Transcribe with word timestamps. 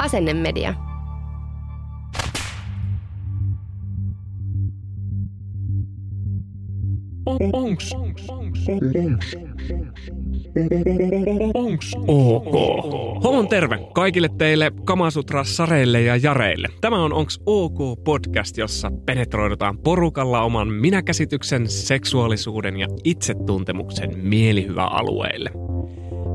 Asennemedia. 0.00 0.74
Onks? 11.54 11.94
Ok? 12.06 12.54
Homon 13.24 13.48
terve 13.48 13.78
kaikille 13.94 14.28
teille 14.38 14.72
Kamasutra-sareille 14.84 16.00
ja 16.00 16.16
jareille. 16.16 16.68
Tämä 16.80 17.04
on 17.04 17.12
Onks 17.12 17.40
ok 17.46 18.04
podcast, 18.04 18.56
jossa 18.56 18.90
penetroidutaan 19.06 19.78
porukalla 19.78 20.42
oman 20.42 20.68
minäkäsityksen, 20.68 21.68
seksuaalisuuden 21.68 22.76
ja 22.76 22.86
itsetuntemuksen 23.04 24.18
mielihyväalueille. 24.18 25.50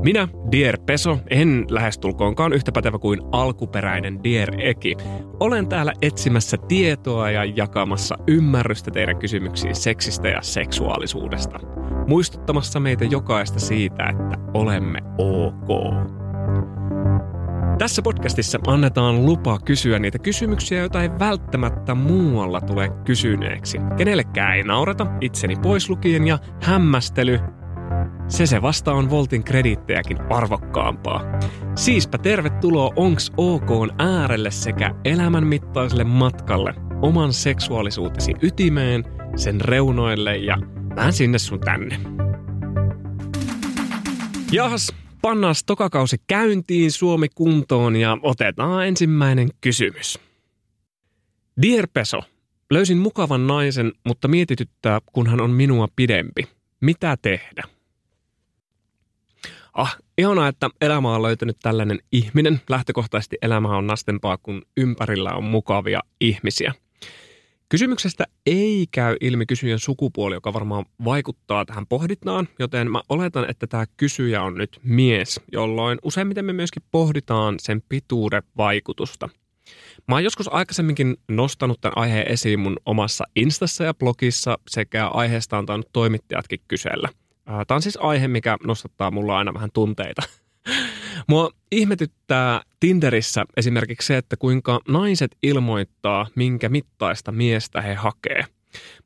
Minä, 0.06 0.28
Dier 0.52 0.78
Peso, 0.86 1.20
en 1.30 1.66
lähestulkoonkaan 1.70 2.54
yhtä 2.54 2.72
pätevä 2.72 3.00
kuin 3.00 3.22
alkuperäinen 3.32 4.24
Dier 4.24 4.52
Eki. 4.58 4.96
Olen 5.40 5.68
täällä 5.68 5.94
etsimässä 6.02 6.58
tietoa 6.58 7.32
ja 7.32 7.46
jakamassa 7.46 8.18
ymmärrystä 8.28 8.92
teidän 8.92 9.18
kysymyksiin 9.18 9.76
seksistä 9.76 10.28
ja 10.28 10.42
seksuaalisuudesta. 10.42 11.60
Muistuttamassa 12.08 12.80
meitä 12.80 13.06
jokaista 13.06 13.60
siitä, 13.60 14.04
että 14.10 14.38
olemme 14.54 15.00
ok. 15.18 15.94
Tässä 17.78 18.02
podcastissa 18.02 18.60
annetaan 18.68 19.26
lupa 19.26 19.60
kysyä 19.60 20.00
niitä 20.00 20.20
kysymyksiä, 20.20 20.80
joita 20.80 21.02
ei 21.02 21.10
välttämättä 21.20 21.96
muualla 21.96 22.62
tule 22.62 22.90
kysyneeksi. 23.06 23.78
Kenellekään 23.98 24.56
ei 24.56 24.64
naurata, 24.64 25.08
itseni 25.22 25.56
pois 25.56 25.90
lukien 25.90 26.28
ja 26.28 26.40
hämmästely 26.62 27.40
se 28.28 28.46
se 28.46 28.62
vasta 28.62 28.94
on 28.94 29.10
Voltin 29.10 29.44
krediittejäkin 29.44 30.18
arvokkaampaa. 30.34 31.40
Siispä 31.76 32.18
tervetuloa 32.18 32.94
Onks 32.96 33.32
OK 33.38 33.70
äärelle 34.00 34.52
sekä 34.52 34.96
elämänmittaiselle 35.06 36.04
matkalle 36.04 36.74
oman 37.02 37.34
seksuaalisuutesi 37.34 38.34
ytimeen, 38.42 39.04
sen 39.36 39.62
reunoille 39.62 40.38
ja 40.38 40.58
vähän 40.96 41.14
sinne 41.14 41.40
sun 41.40 41.60
tänne. 41.60 42.00
Jahas, 44.52 44.94
pannaan 45.22 45.56
tokakausi 45.66 46.18
käyntiin 46.28 46.92
Suomi 46.92 47.28
kuntoon 47.36 47.96
ja 47.96 48.18
otetaan 48.22 48.88
ensimmäinen 48.88 49.50
kysymys. 49.62 50.20
Dear 51.62 51.88
Peso, 51.94 52.20
löysin 52.72 52.98
mukavan 52.98 53.48
naisen, 53.48 53.92
mutta 54.06 54.28
mietityttää, 54.28 55.00
kun 55.14 55.28
hän 55.28 55.42
on 55.42 55.52
minua 55.52 55.88
pidempi. 55.96 56.48
Mitä 56.82 57.18
tehdä? 57.22 57.75
Ah, 59.76 59.98
ihanaa, 60.18 60.48
että 60.48 60.70
elämä 60.82 61.16
on 61.16 61.22
löytänyt 61.22 61.58
tällainen 61.62 62.00
ihminen. 62.12 62.62
Lähtökohtaisesti 62.70 63.38
elämä 63.42 63.78
on 63.78 63.88
nastempaa, 63.88 64.38
kun 64.38 64.62
ympärillä 64.78 65.32
on 65.32 65.44
mukavia 65.44 66.00
ihmisiä. 66.22 66.74
Kysymyksestä 67.70 68.26
ei 68.46 68.86
käy 68.92 69.16
ilmi 69.22 69.46
kysyjän 69.46 69.80
sukupuoli, 69.80 70.36
joka 70.36 70.54
varmaan 70.54 70.86
vaikuttaa 71.06 71.66
tähän 71.66 71.88
pohdintaan, 71.88 72.48
joten 72.60 72.92
mä 72.92 73.02
oletan, 73.10 73.50
että 73.50 73.68
tämä 73.68 73.86
kysyjä 73.98 74.42
on 74.42 74.54
nyt 74.54 74.80
mies, 74.84 75.42
jolloin 75.52 76.00
useimmiten 76.04 76.46
me 76.46 76.54
myöskin 76.54 76.84
pohditaan 76.92 77.56
sen 77.60 77.82
pituuden 77.90 78.44
vaikutusta. 78.58 79.30
Mä 80.08 80.16
oon 80.16 80.24
joskus 80.24 80.54
aikaisemminkin 80.54 81.18
nostanut 81.30 81.82
tämän 81.82 81.98
aiheen 81.98 82.32
esiin 82.32 82.60
mun 82.60 82.78
omassa 82.86 83.24
Instassa 83.36 83.84
ja 83.84 83.94
blogissa 83.94 84.58
sekä 84.70 85.08
aiheesta 85.08 85.58
on 85.58 85.66
tainnut 85.66 85.90
toimittajatkin 85.94 86.60
kysellä– 86.68 87.10
Tämä 87.46 87.76
on 87.76 87.82
siis 87.82 87.98
aihe, 88.02 88.28
mikä 88.28 88.58
nostattaa 88.64 89.12
mulla 89.12 89.38
aina 89.38 89.54
vähän 89.54 89.70
tunteita. 89.74 90.22
Mua 91.30 91.50
ihmetyttää 91.72 92.62
Tinderissä 92.80 93.46
esimerkiksi 93.58 94.08
se, 94.08 94.18
että 94.18 94.38
kuinka 94.38 94.80
naiset 94.88 95.38
ilmoittaa, 95.44 96.28
minkä 96.36 96.70
mittaista 96.70 97.32
miestä 97.32 97.82
he 97.82 97.94
hakee. 97.94 98.46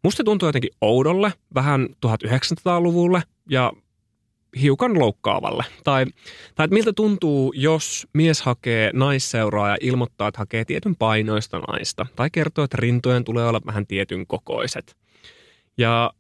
Musta 0.04 0.24
tuntuu 0.24 0.48
jotenkin 0.48 0.70
oudolle, 0.82 1.34
vähän 1.56 1.88
1900-luvulle 2.06 3.24
ja 3.50 3.74
hiukan 4.62 5.00
loukkaavalle. 5.00 5.66
Tai, 5.84 6.06
tai 6.56 6.64
että 6.64 6.74
miltä 6.74 6.94
tuntuu, 6.94 7.54
jos 7.56 8.08
mies 8.14 8.42
hakee 8.42 8.92
naisseuraa 8.94 9.70
ja 9.70 9.78
ilmoittaa, 9.82 10.28
että 10.28 10.40
hakee 10.40 10.66
tietyn 10.66 10.96
painoista 10.96 11.60
naista. 11.60 12.06
Tai 12.16 12.30
kertoo, 12.30 12.64
että 12.64 12.78
rintojen 12.80 13.24
tulee 13.24 13.48
olla 13.48 13.62
vähän 13.66 13.88
tietyn 13.88 14.28
kokoiset. 14.28 14.96
Ja 15.78 16.14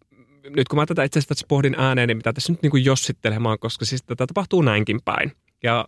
nyt 0.50 0.67
kun 0.67 0.79
mä 0.79 0.85
tätä 0.85 1.03
itse 1.03 1.19
asiassa 1.19 1.45
pohdin 1.47 1.75
ääneen, 1.77 2.07
niin 2.07 2.17
mitä 2.17 2.33
tässä 2.33 2.53
nyt 2.53 2.61
niin 2.61 2.72
kuin 2.72 2.85
jossittelemaan, 2.85 3.59
koska 3.59 3.85
siis 3.85 4.03
tätä 4.03 4.27
tapahtuu 4.27 4.61
näinkin 4.61 5.00
päin. 5.05 5.31
Ja 5.63 5.85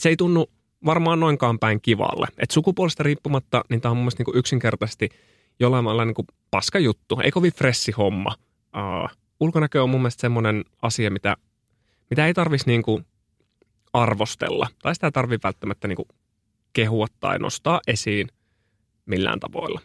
se 0.00 0.08
ei 0.08 0.16
tunnu 0.16 0.46
varmaan 0.84 1.20
noinkaan 1.20 1.58
päin 1.58 1.80
kivalle. 1.80 2.26
Et 2.38 2.50
sukupuolesta 2.50 3.02
riippumatta, 3.02 3.64
niin 3.70 3.80
tämä 3.80 3.90
on 3.90 3.96
mun 3.96 4.04
mielestä 4.04 4.24
niin 4.26 4.38
yksinkertaisesti 4.38 5.08
jollain 5.60 5.84
lailla 5.84 6.04
niin 6.04 6.26
paska 6.50 6.78
juttu. 6.78 7.20
Ei 7.24 7.30
kovin 7.30 7.52
fressi 7.52 7.92
homma. 7.92 8.34
Uh, 8.76 9.18
ulkonäkö 9.40 9.82
on 9.82 9.90
mun 9.90 10.00
mielestä 10.00 10.20
semmoinen 10.20 10.64
asia, 10.82 11.10
mitä, 11.10 11.36
mitä 12.10 12.26
ei 12.26 12.34
tarvitsisi 12.34 12.70
niin 12.70 13.06
arvostella. 13.92 14.68
Tai 14.82 14.94
sitä 14.94 15.06
ei 15.06 15.12
tarvitse 15.12 15.46
välttämättä 15.46 15.88
niin 15.88 16.08
kehua 16.72 17.06
tai 17.20 17.38
nostaa 17.38 17.80
esiin 17.86 18.28
millään 19.06 19.40
tavoilla. 19.40 19.80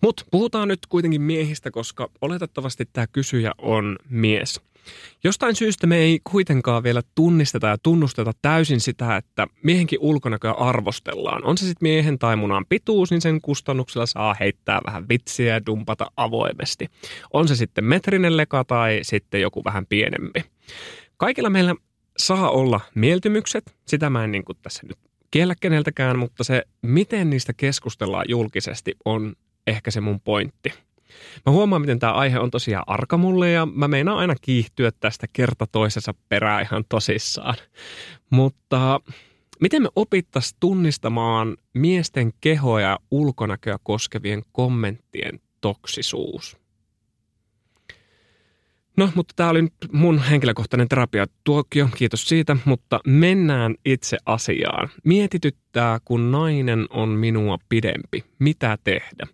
Mutta 0.00 0.24
puhutaan 0.30 0.68
nyt 0.68 0.78
kuitenkin 0.88 1.22
miehistä, 1.22 1.70
koska 1.70 2.10
oletettavasti 2.20 2.88
tämä 2.92 3.06
kysyjä 3.06 3.52
on 3.58 3.96
mies. 4.08 4.60
Jostain 5.24 5.54
syystä 5.54 5.86
me 5.86 5.96
ei 5.96 6.20
kuitenkaan 6.24 6.82
vielä 6.82 7.02
tunnisteta 7.14 7.66
ja 7.66 7.78
tunnusteta 7.78 8.32
täysin 8.42 8.80
sitä, 8.80 9.16
että 9.16 9.46
miehenkin 9.62 9.98
ulkonäköä 10.00 10.52
arvostellaan. 10.52 11.44
On 11.44 11.58
se 11.58 11.66
sitten 11.66 11.88
miehen 11.88 12.18
tai 12.18 12.36
munan 12.36 12.64
pituus, 12.68 13.10
niin 13.10 13.20
sen 13.20 13.40
kustannuksella 13.40 14.06
saa 14.06 14.36
heittää 14.40 14.80
vähän 14.86 15.08
vitsiä 15.08 15.54
ja 15.54 15.66
dumpata 15.66 16.06
avoimesti. 16.16 16.86
On 17.32 17.48
se 17.48 17.56
sitten 17.56 17.84
metrinen 17.84 18.36
leka 18.36 18.64
tai 18.64 18.98
sitten 19.02 19.40
joku 19.40 19.64
vähän 19.64 19.86
pienempi. 19.86 20.44
Kaikilla 21.16 21.50
meillä 21.50 21.74
saa 22.18 22.50
olla 22.50 22.80
mieltymykset, 22.94 23.76
sitä 23.86 24.10
mä 24.10 24.24
en 24.24 24.30
niin 24.30 24.44
tässä 24.62 24.86
nyt 24.86 24.98
kiellä 25.30 25.54
keneltäkään, 25.60 26.18
mutta 26.18 26.44
se, 26.44 26.62
miten 26.82 27.30
niistä 27.30 27.52
keskustellaan 27.52 28.24
julkisesti, 28.28 28.96
on 29.04 29.34
ehkä 29.68 29.90
se 29.90 30.00
mun 30.00 30.20
pointti. 30.20 30.72
Mä 31.46 31.52
huomaan, 31.52 31.82
miten 31.82 31.98
tämä 31.98 32.12
aihe 32.12 32.38
on 32.38 32.50
tosiaan 32.50 32.84
arka 32.86 33.16
mulle 33.16 33.50
ja 33.50 33.66
mä 33.66 33.88
meinaan 33.88 34.18
aina 34.18 34.34
kiihtyä 34.40 34.90
tästä 35.00 35.26
kerta 35.32 35.66
toisensa 35.66 36.14
perään 36.28 36.62
ihan 36.62 36.84
tosissaan. 36.88 37.54
Mutta 38.30 39.00
miten 39.60 39.82
me 39.82 39.88
opittaisiin 39.96 40.56
tunnistamaan 40.60 41.56
miesten 41.74 42.32
kehoa 42.40 42.80
ja 42.80 42.98
ulkonäköä 43.10 43.76
koskevien 43.82 44.42
kommenttien 44.52 45.40
toksisuus? 45.60 46.56
No, 48.96 49.10
mutta 49.14 49.34
tämä 49.36 49.50
oli 49.50 49.62
nyt 49.62 49.74
mun 49.92 50.18
henkilökohtainen 50.18 50.88
terapiatuokio, 50.88 51.88
kiitos 51.96 52.28
siitä, 52.28 52.56
mutta 52.64 53.00
mennään 53.06 53.74
itse 53.84 54.18
asiaan. 54.26 54.88
Mietityttää, 55.04 55.98
kun 56.04 56.30
nainen 56.30 56.86
on 56.90 57.08
minua 57.08 57.58
pidempi. 57.68 58.24
Mitä 58.38 58.78
tehdä? 58.84 59.26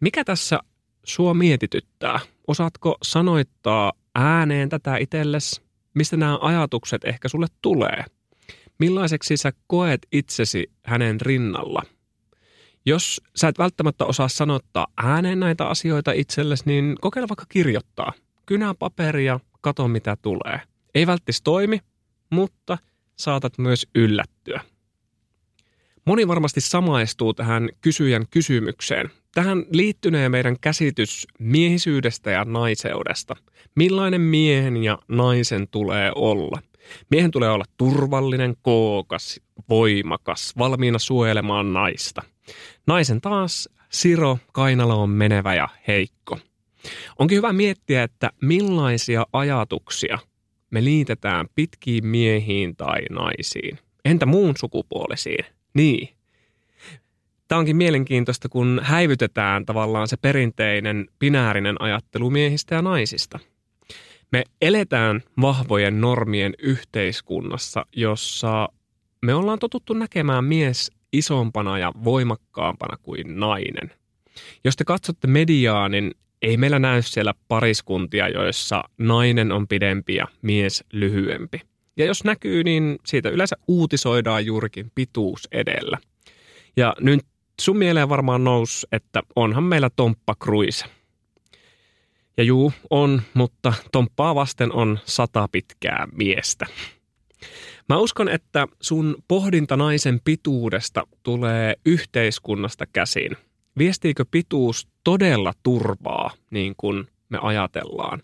Mikä 0.00 0.24
tässä 0.24 0.60
sua 1.04 1.34
mietityttää? 1.34 2.20
Osaatko 2.46 2.96
sanoittaa 3.02 3.92
ääneen 4.14 4.68
tätä 4.68 4.96
itsellesi? 4.96 5.62
Mistä 5.94 6.16
nämä 6.16 6.38
ajatukset 6.40 7.04
ehkä 7.04 7.28
sulle 7.28 7.46
tulee? 7.62 8.04
Millaiseksi 8.78 9.36
sä 9.36 9.52
koet 9.66 10.06
itsesi 10.12 10.70
hänen 10.84 11.20
rinnalla? 11.20 11.82
Jos 12.86 13.20
sä 13.36 13.48
et 13.48 13.58
välttämättä 13.58 14.04
osaa 14.04 14.28
sanottaa 14.28 14.86
ääneen 14.96 15.40
näitä 15.40 15.66
asioita 15.66 16.12
itsellesi, 16.12 16.62
niin 16.66 16.96
kokeile 17.00 17.28
vaikka 17.28 17.46
kirjoittaa. 17.48 18.12
Kynä 18.46 18.74
paperia, 18.78 19.40
kato 19.60 19.88
mitä 19.88 20.16
tulee. 20.22 20.60
Ei 20.94 21.06
välttis 21.06 21.42
toimi, 21.42 21.80
mutta 22.30 22.78
saatat 23.16 23.58
myös 23.58 23.86
yllättyä. 23.94 24.60
Moni 26.06 26.28
varmasti 26.28 26.60
samaistuu 26.60 27.34
tähän 27.34 27.68
kysyjän 27.80 28.24
kysymykseen. 28.30 29.10
Tähän 29.34 29.64
liittynee 29.70 30.28
meidän 30.28 30.56
käsitys 30.60 31.26
miehisyydestä 31.38 32.30
ja 32.30 32.44
naiseudesta. 32.44 33.36
Millainen 33.74 34.20
miehen 34.20 34.76
ja 34.84 34.98
naisen 35.08 35.68
tulee 35.68 36.12
olla? 36.14 36.62
Miehen 37.10 37.30
tulee 37.30 37.50
olla 37.50 37.64
turvallinen, 37.76 38.56
kookas, 38.62 39.40
voimakas, 39.68 40.52
valmiina 40.58 40.98
suojelemaan 40.98 41.72
naista. 41.72 42.22
Naisen 42.86 43.20
taas 43.20 43.68
siro, 43.88 44.38
kainalo 44.52 45.02
on 45.02 45.10
menevä 45.10 45.54
ja 45.54 45.68
heikko. 45.88 46.38
Onkin 47.18 47.36
hyvä 47.36 47.52
miettiä, 47.52 48.02
että 48.02 48.30
millaisia 48.42 49.26
ajatuksia 49.32 50.18
me 50.70 50.84
liitetään 50.84 51.46
pitkiin 51.54 52.06
miehiin 52.06 52.76
tai 52.76 53.00
naisiin. 53.10 53.78
Entä 54.04 54.26
muun 54.26 54.54
sukupuolisiin? 54.58 55.55
Niin. 55.76 56.08
Tämä 57.48 57.58
onkin 57.58 57.76
mielenkiintoista, 57.76 58.48
kun 58.48 58.80
häivytetään 58.82 59.66
tavallaan 59.66 60.08
se 60.08 60.16
perinteinen 60.16 61.08
binäärinen 61.18 61.82
ajattelu 61.82 62.30
miehistä 62.30 62.74
ja 62.74 62.82
naisista. 62.82 63.38
Me 64.32 64.44
eletään 64.60 65.22
vahvojen 65.40 66.00
normien 66.00 66.54
yhteiskunnassa, 66.58 67.86
jossa 67.96 68.68
me 69.22 69.34
ollaan 69.34 69.58
totuttu 69.58 69.94
näkemään 69.94 70.44
mies 70.44 70.90
isompana 71.12 71.78
ja 71.78 71.92
voimakkaampana 72.04 72.96
kuin 73.02 73.40
nainen. 73.40 73.92
Jos 74.64 74.76
te 74.76 74.84
katsotte 74.84 75.26
mediaa, 75.26 75.88
niin 75.88 76.14
ei 76.42 76.56
meillä 76.56 76.78
näy 76.78 77.02
siellä 77.02 77.34
pariskuntia, 77.48 78.28
joissa 78.28 78.84
nainen 78.98 79.52
on 79.52 79.68
pidempi 79.68 80.14
ja 80.14 80.26
mies 80.42 80.84
lyhyempi. 80.92 81.60
Ja 81.96 82.04
jos 82.04 82.24
näkyy, 82.24 82.64
niin 82.64 82.98
siitä 83.06 83.28
yleensä 83.28 83.56
uutisoidaan 83.68 84.46
juurikin 84.46 84.92
pituus 84.94 85.48
edellä. 85.52 85.98
Ja 86.76 86.94
nyt 87.00 87.20
sun 87.60 87.76
mieleen 87.76 88.08
varmaan 88.08 88.44
nous, 88.44 88.86
että 88.92 89.22
onhan 89.36 89.64
meillä 89.64 89.90
Tomppa 89.96 90.34
Cruise. 90.34 90.84
Ja 92.36 92.44
juu, 92.44 92.72
on, 92.90 93.22
mutta 93.34 93.72
Tomppaa 93.92 94.34
vasten 94.34 94.72
on 94.72 94.98
sata 95.04 95.48
pitkää 95.52 96.08
miestä. 96.12 96.66
Mä 97.88 97.98
uskon, 97.98 98.28
että 98.28 98.66
sun 98.80 99.16
pohdinta 99.28 99.76
naisen 99.76 100.20
pituudesta 100.24 101.06
tulee 101.22 101.74
yhteiskunnasta 101.86 102.86
käsin. 102.92 103.36
Viestiikö 103.78 104.24
pituus 104.30 104.88
todella 105.04 105.52
turvaa, 105.62 106.30
niin 106.50 106.74
kuin 106.76 107.06
me 107.28 107.38
ajatellaan? 107.42 108.22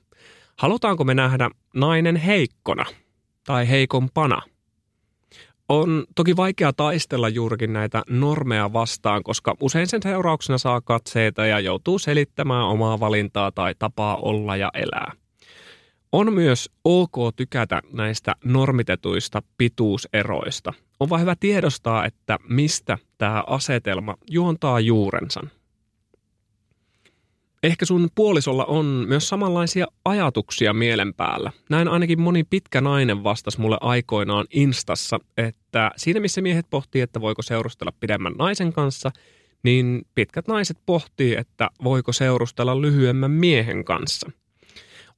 Halutaanko 0.59 1.05
me 1.05 1.15
nähdä 1.15 1.51
nainen 1.75 2.17
heikkona 2.17 2.85
tai 3.47 3.69
heikompana? 3.69 4.43
On 5.69 6.05
toki 6.15 6.37
vaikea 6.37 6.73
taistella 6.73 7.29
juurikin 7.29 7.73
näitä 7.73 8.03
normeja 8.09 8.73
vastaan, 8.73 9.23
koska 9.23 9.55
usein 9.61 9.87
sen 9.87 10.03
seurauksena 10.03 10.59
saa 10.59 10.81
katseita 10.81 11.47
ja 11.47 11.61
joutuu 11.61 11.99
selittämään 11.99 12.65
omaa 12.65 13.01
valintaa 13.01 13.53
tai 13.53 13.75
tapaa 13.79 14.17
olla 14.17 14.57
ja 14.57 14.71
elää. 14.75 15.13
On 16.13 16.33
myös 16.33 16.71
ok 16.85 17.17
tykätä 17.37 17.83
näistä 17.93 18.37
normitetuista 18.45 19.43
pituuseroista. 19.59 20.73
On 21.01 21.11
vaan 21.11 21.21
hyvä 21.21 21.35
tiedostaa, 21.41 22.05
että 22.07 22.39
mistä 22.49 22.99
tämä 23.19 23.45
asetelma 23.47 24.15
juontaa 24.31 24.81
juurensa. 24.81 25.41
Ehkä 27.63 27.87
sun 27.87 28.09
puolisolla 28.15 28.65
on 28.65 28.87
myös 28.87 29.29
samanlaisia 29.29 29.87
ajatuksia 30.05 30.73
mielen 30.73 31.15
päällä. 31.15 31.53
Näin 31.71 31.89
ainakin 31.89 32.21
moni 32.21 32.45
pitkä 32.45 32.81
nainen 32.81 33.25
vastasi 33.25 33.61
mulle 33.61 33.79
aikoinaan 33.81 34.47
Instassa, 34.51 35.19
että 35.37 35.91
siinä 35.97 36.21
missä 36.21 36.41
miehet 36.41 36.67
pohtii, 36.71 37.01
että 37.01 37.21
voiko 37.21 37.43
seurustella 37.43 37.93
pidemmän 38.01 38.33
naisen 38.39 38.73
kanssa, 38.73 39.11
niin 39.63 40.03
pitkät 40.15 40.49
naiset 40.49 40.77
pohtii, 40.87 41.35
että 41.37 41.71
voiko 41.85 42.13
seurustella 42.13 42.81
lyhyemmän 42.81 43.31
miehen 43.31 43.85
kanssa– 43.85 44.31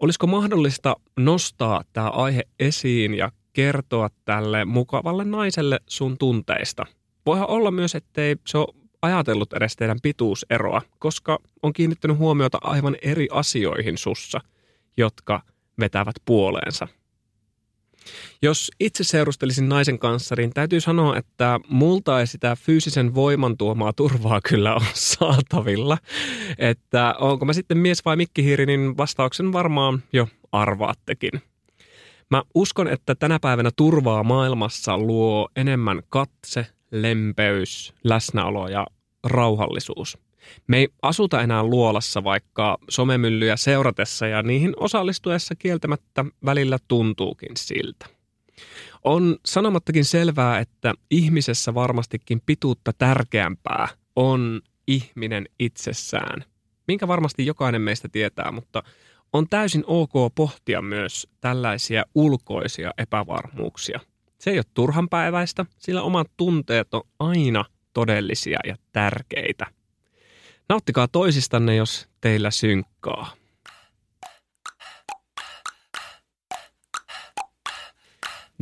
Olisiko 0.00 0.26
mahdollista 0.26 0.96
nostaa 1.16 1.82
tämä 1.92 2.08
aihe 2.08 2.42
esiin 2.60 3.14
ja 3.14 3.32
kertoa 3.52 4.10
tälle 4.24 4.64
mukavalle 4.64 5.24
naiselle 5.24 5.80
sun 5.86 6.18
tunteista? 6.18 6.86
Voihan 7.26 7.50
olla 7.50 7.70
myös, 7.70 7.94
ettei 7.94 8.36
se 8.46 8.58
ole 8.58 8.74
ajatellut 9.04 9.52
edes 9.52 9.76
teidän 9.76 9.98
pituuseroa, 10.02 10.82
koska 10.98 11.38
on 11.62 11.72
kiinnittänyt 11.72 12.18
huomiota 12.18 12.58
aivan 12.62 12.96
eri 13.02 13.28
asioihin 13.30 13.98
sussa, 13.98 14.40
jotka 14.96 15.42
vetävät 15.80 16.16
puoleensa. 16.24 16.88
Jos 18.42 18.70
itse 18.80 19.04
seurustelisin 19.04 19.68
naisen 19.68 19.98
kanssa, 19.98 20.34
niin 20.38 20.54
täytyy 20.54 20.80
sanoa, 20.80 21.16
että 21.16 21.60
multa 21.68 22.20
ei 22.20 22.26
sitä 22.26 22.56
fyysisen 22.56 23.14
voiman 23.14 23.56
tuomaa 23.56 23.92
turvaa 23.92 24.40
kyllä 24.48 24.74
ole 24.74 24.84
saatavilla. 24.94 25.98
Että 26.58 27.14
onko 27.18 27.44
mä 27.44 27.52
sitten 27.52 27.78
mies 27.78 28.04
vai 28.04 28.16
mikkihiiri, 28.16 28.66
niin 28.66 28.96
vastauksen 28.96 29.52
varmaan 29.52 30.02
jo 30.12 30.28
arvaattekin. 30.52 31.30
Mä 32.30 32.42
uskon, 32.54 32.88
että 32.88 33.14
tänä 33.14 33.38
päivänä 33.40 33.70
turvaa 33.76 34.22
maailmassa 34.22 34.98
luo 34.98 35.48
enemmän 35.56 36.02
katse, 36.08 36.66
lempeys, 36.90 37.94
läsnäolo 38.04 38.68
ja 38.68 38.86
rauhallisuus. 39.24 40.18
Me 40.66 40.78
ei 40.78 40.88
asuta 41.02 41.42
enää 41.42 41.62
luolassa, 41.62 42.24
vaikka 42.24 42.78
somemyllyjä 42.88 43.56
seuratessa 43.56 44.26
ja 44.26 44.42
niihin 44.42 44.72
osallistuessa 44.76 45.54
kieltämättä 45.54 46.24
välillä 46.44 46.78
tuntuukin 46.88 47.56
siltä. 47.56 48.06
On 49.04 49.36
sanomattakin 49.46 50.04
selvää, 50.04 50.58
että 50.58 50.94
ihmisessä 51.10 51.74
varmastikin 51.74 52.42
pituutta 52.46 52.92
tärkeämpää 52.92 53.88
on 54.16 54.60
ihminen 54.86 55.48
itsessään, 55.58 56.44
minkä 56.88 57.08
varmasti 57.08 57.46
jokainen 57.46 57.82
meistä 57.82 58.08
tietää, 58.08 58.52
mutta 58.52 58.82
on 59.32 59.48
täysin 59.48 59.84
ok 59.86 60.12
pohtia 60.34 60.82
myös 60.82 61.28
tällaisia 61.40 62.04
ulkoisia 62.14 62.90
epävarmuuksia. 62.98 64.00
Se 64.38 64.50
ei 64.50 64.58
ole 64.58 64.64
turhanpäiväistä, 64.74 65.66
sillä 65.78 66.02
omat 66.02 66.30
tunteet 66.36 66.94
on 66.94 67.02
aina 67.18 67.64
todellisia 67.94 68.58
ja 68.66 68.76
tärkeitä. 68.92 69.66
Nauttikaa 70.68 71.08
toisistanne, 71.08 71.76
jos 71.76 72.08
teillä 72.20 72.50
synkkaa. 72.50 73.32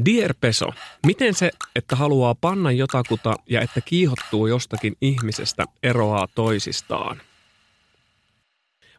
Dear 0.05 0.35
Peso, 0.41 0.67
miten 1.07 1.35
se, 1.35 1.51
että 1.77 1.97
haluaa 1.97 2.35
panna 2.35 2.71
jotakuta 2.71 3.35
ja 3.49 3.61
että 3.61 3.81
kiihottuu 3.81 4.47
jostakin 4.47 4.97
ihmisestä, 5.01 5.65
eroaa 5.83 6.29
toisistaan? 6.35 7.21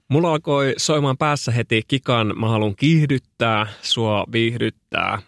Mulla 0.08 0.32
alkoi 0.32 0.74
soimaan 0.78 1.18
päässä 1.18 1.52
heti 1.52 1.82
kikan, 1.88 2.34
mä 2.40 2.50
haluan 2.50 2.76
kiihdyttää, 2.76 3.68
sua 3.82 4.26
viihdyttää. 4.32 5.22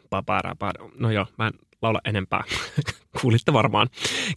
No 0.98 1.12
joo, 1.12 1.26
mä 1.38 1.48
en 1.48 1.54
laula 1.82 2.00
enempää. 2.06 2.44
Kuulitte 3.22 3.54
varmaan. 3.54 3.90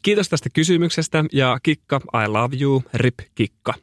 Kiitos 0.02 0.28
tästä 0.28 0.49
kysymyksestä 0.50 1.25
ja 1.33 1.59
Kikka, 1.62 2.00
I 2.25 2.28
love 2.28 2.57
you, 2.61 2.83
rip 2.95 3.18
Kikka. 3.35 3.75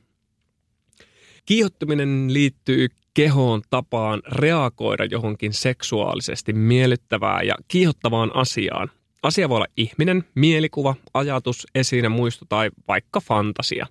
Kiihottuminen 1.46 2.34
liittyy 2.34 2.88
kehoon 3.14 3.62
tapaan 3.70 4.22
reagoida 4.28 5.06
johonkin 5.06 5.54
seksuaalisesti 5.54 6.54
miellyttävään 6.54 7.48
ja 7.48 7.56
kiihottavaan 7.68 8.36
asiaan. 8.36 8.92
Asia 9.24 9.50
voi 9.50 9.56
olla 9.56 9.68
ihminen, 9.78 10.24
mielikuva, 10.36 10.96
ajatus, 11.14 11.68
esine, 11.76 12.10
muisto 12.10 12.46
tai 12.50 12.70
vaikka 12.88 13.20
fantasia. 13.20 13.88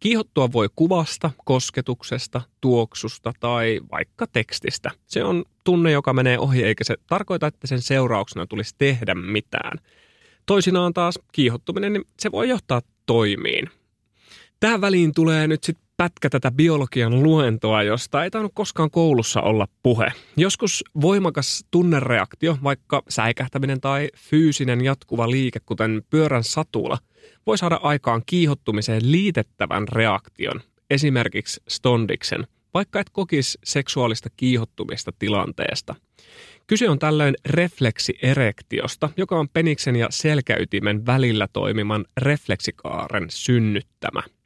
Kiihottua 0.00 0.52
voi 0.52 0.68
kuvasta, 0.76 1.30
kosketuksesta, 1.44 2.42
tuoksusta 2.60 3.32
tai 3.40 3.80
vaikka 3.92 4.26
tekstistä. 4.26 4.90
Se 5.06 5.24
on 5.24 5.44
tunne, 5.64 5.90
joka 5.90 6.12
menee 6.12 6.38
ohi, 6.38 6.62
eikä 6.62 6.84
se 6.84 6.96
tarkoita, 7.06 7.46
että 7.46 7.66
sen 7.66 7.82
seurauksena 7.82 8.46
tulisi 8.46 8.74
tehdä 8.78 9.14
mitään. 9.14 9.78
Toisinaan 10.46 10.94
taas 10.94 11.18
kiihottuminen, 11.32 11.92
niin 11.92 12.04
se 12.18 12.32
voi 12.32 12.48
johtaa 12.48 12.80
toimiin. 13.06 13.70
Tähän 14.60 14.80
väliin 14.80 15.14
tulee 15.14 15.46
nyt 15.46 15.64
sitten 15.64 15.86
pätkä 15.96 16.30
tätä 16.30 16.50
biologian 16.50 17.22
luentoa, 17.22 17.82
josta 17.82 18.24
ei 18.24 18.30
tainnut 18.30 18.52
koskaan 18.54 18.90
koulussa 18.90 19.40
olla 19.40 19.68
puhe. 19.82 20.12
Joskus 20.36 20.84
voimakas 21.00 21.64
tunnereaktio, 21.70 22.58
vaikka 22.62 23.02
säikähtäminen 23.08 23.80
tai 23.80 24.08
fyysinen 24.16 24.84
jatkuva 24.84 25.30
liike, 25.30 25.60
kuten 25.66 26.02
pyörän 26.10 26.44
satula, 26.44 26.98
voi 27.46 27.58
saada 27.58 27.80
aikaan 27.82 28.22
kiihottumiseen 28.26 29.12
liitettävän 29.12 29.88
reaktion, 29.88 30.60
esimerkiksi 30.90 31.62
stondiksen, 31.68 32.46
vaikka 32.74 33.00
et 33.00 33.10
kokisi 33.10 33.58
seksuaalista 33.64 34.28
kiihottumista 34.36 35.12
tilanteesta. 35.18 35.94
Kyse 36.66 36.90
on 36.90 36.98
tällöin 36.98 37.34
refleksierektiosta, 37.46 39.10
joka 39.16 39.38
on 39.38 39.48
peniksen 39.48 39.96
ja 39.96 40.06
selkäytimen 40.10 41.06
välillä 41.06 41.48
toimiman 41.52 42.04
refleksikaaren 42.16 43.26
synnyttämä– 43.30 44.22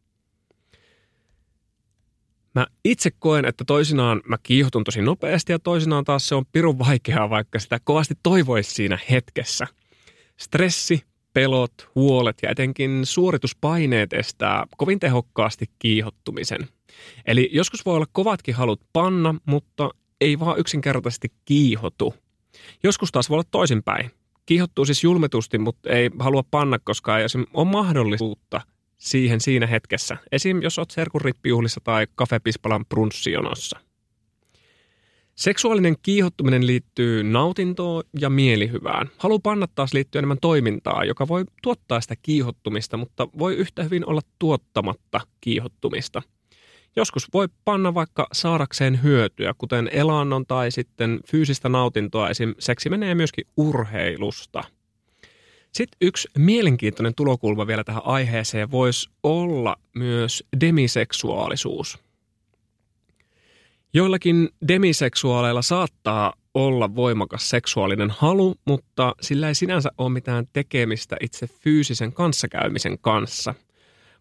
Mä 2.55 2.67
itse 2.85 3.11
koen, 3.19 3.45
että 3.45 3.65
toisinaan 3.65 4.21
mä 4.29 4.37
kiihotun 4.43 4.85
tosi 4.85 5.03
nopeasti 5.03 5.53
ja 5.53 5.59
toisinaan 5.59 6.05
taas 6.05 6.29
se 6.29 6.35
on 6.35 6.47
pirun 6.53 6.79
vaikeaa, 6.79 7.31
vaikka 7.31 7.59
sitä 7.59 7.79
kovasti 7.85 8.15
toivoisi 8.23 8.71
siinä 8.71 8.99
hetkessä. 9.11 9.67
Stressi, 10.37 11.05
pelot, 11.33 11.73
huolet 11.95 12.37
ja 12.43 12.51
etenkin 12.51 13.07
suorituspaineet 13.07 14.13
estää 14.13 14.67
kovin 14.77 15.01
tehokkaasti 15.01 15.67
kiihottumisen. 15.79 16.69
Eli 17.27 17.51
joskus 17.53 17.87
voi 17.87 17.97
olla 17.97 18.07
kovatkin 18.13 18.55
halut 18.55 18.81
panna, 18.93 19.35
mutta 19.47 19.91
ei 20.21 20.39
vaan 20.39 20.59
yksinkertaisesti 20.59 21.33
kiihotu. 21.45 22.15
Joskus 22.83 23.13
taas 23.13 23.31
voi 23.31 23.35
olla 23.35 23.49
toisinpäin. 23.51 24.11
Kiihottuu 24.47 24.85
siis 24.85 25.05
julmetusti, 25.05 25.59
mutta 25.59 25.91
ei 25.91 26.11
halua 26.19 26.45
panna, 26.51 26.79
koska 26.79 27.19
ei 27.19 27.27
ole 27.55 27.69
mahdollisuutta 27.69 28.61
siihen 28.99 29.41
siinä 29.41 29.67
hetkessä. 29.67 30.17
Esim. 30.33 30.63
jos 30.63 30.79
olet 30.79 30.91
serkun 30.91 31.21
tai 31.85 32.07
kafepispalan 32.15 32.87
prunssijonossa. 32.87 33.81
Seksuaalinen 35.41 35.97
kiihottuminen 36.03 36.67
liittyy 36.67 37.23
nautintoon 37.23 38.03
ja 38.21 38.31
mielihyvään. 38.31 39.11
Halu 39.19 39.39
panna 39.39 39.67
taas 39.75 39.95
liittyy 39.95 40.19
enemmän 40.19 40.39
toimintaa, 40.41 41.05
joka 41.05 41.29
voi 41.29 41.45
tuottaa 41.63 42.01
sitä 42.01 42.15
kiihottumista, 42.23 42.97
mutta 42.97 43.29
voi 43.39 43.55
yhtä 43.55 43.83
hyvin 43.83 44.07
olla 44.07 44.21
tuottamatta 44.39 45.21
kiihottumista. 45.41 46.23
Joskus 46.97 47.29
voi 47.35 47.49
panna 47.65 47.95
vaikka 47.95 48.27
saadakseen 48.33 49.03
hyötyä, 49.03 49.55
kuten 49.59 49.91
elannon 49.93 50.47
tai 50.47 50.71
sitten 50.71 51.21
fyysistä 51.27 51.69
nautintoa. 51.69 52.31
Esim. 52.31 52.55
seksi 52.59 52.89
menee 52.89 53.15
myöskin 53.15 53.47
urheilusta. 53.57 54.65
Sitten 55.73 55.97
yksi 56.01 56.29
mielenkiintoinen 56.39 57.15
tulokulma 57.15 57.67
vielä 57.67 57.85
tähän 57.85 58.07
aiheeseen 58.07 58.71
voisi 58.71 59.11
olla 59.23 59.77
myös 59.95 60.45
demiseksuaalisuus– 60.61 61.99
Joillakin 63.95 64.49
demiseksuaaleilla 64.69 65.63
saattaa 65.63 66.33
olla 66.55 66.95
voimakas 66.95 67.51
seksuaalinen 67.51 68.11
halu, 68.11 68.55
mutta 68.65 69.15
sillä 69.21 69.49
ei 69.49 69.55
sinänsä 69.55 69.91
ole 69.99 70.11
mitään 70.11 70.47
tekemistä 70.53 71.17
itse 71.21 71.47
fyysisen 71.47 72.13
kanssakäymisen 72.13 72.99
kanssa. 72.99 73.55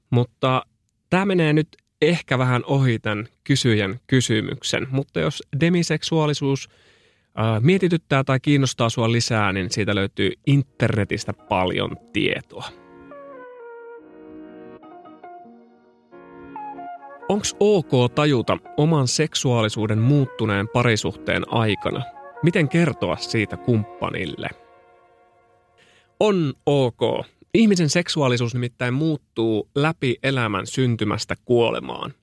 Mutta 0.09 0.65
tämä 1.09 1.25
menee 1.25 1.53
nyt 1.53 1.67
ehkä 2.01 2.37
vähän 2.37 2.63
ohi 2.65 2.99
tämän 2.99 3.27
kysyjän 3.43 3.99
kysymyksen, 4.07 4.87
mutta 4.91 5.19
jos 5.19 5.43
demiseksuaalisuus 5.59 6.69
ää, 7.35 7.59
mietityttää 7.59 8.23
tai 8.23 8.39
kiinnostaa 8.39 8.89
sua 8.89 9.11
lisää, 9.11 9.53
niin 9.53 9.71
siitä 9.71 9.95
löytyy 9.95 10.31
internetistä 10.47 11.33
paljon 11.33 11.97
tietoa. 12.13 12.88
Onko 17.29 17.45
ok 17.59 18.13
tajuta 18.15 18.57
oman 18.77 19.07
seksuaalisuuden 19.07 19.99
muuttuneen 19.99 20.67
parisuhteen 20.67 21.53
aikana? 21.53 22.01
Miten 22.43 22.69
kertoa 22.69 23.17
siitä 23.17 23.57
kumppanille? 23.57 24.49
On 26.19 26.53
ok. 26.65 27.25
Ihmisen 27.53 27.89
seksuaalisuus 27.89 28.53
nimittäin 28.53 28.93
muuttuu 28.93 29.69
läpi 29.75 30.15
elämän 30.23 30.67
syntymästä 30.67 31.35
kuolemaan. 31.45 32.13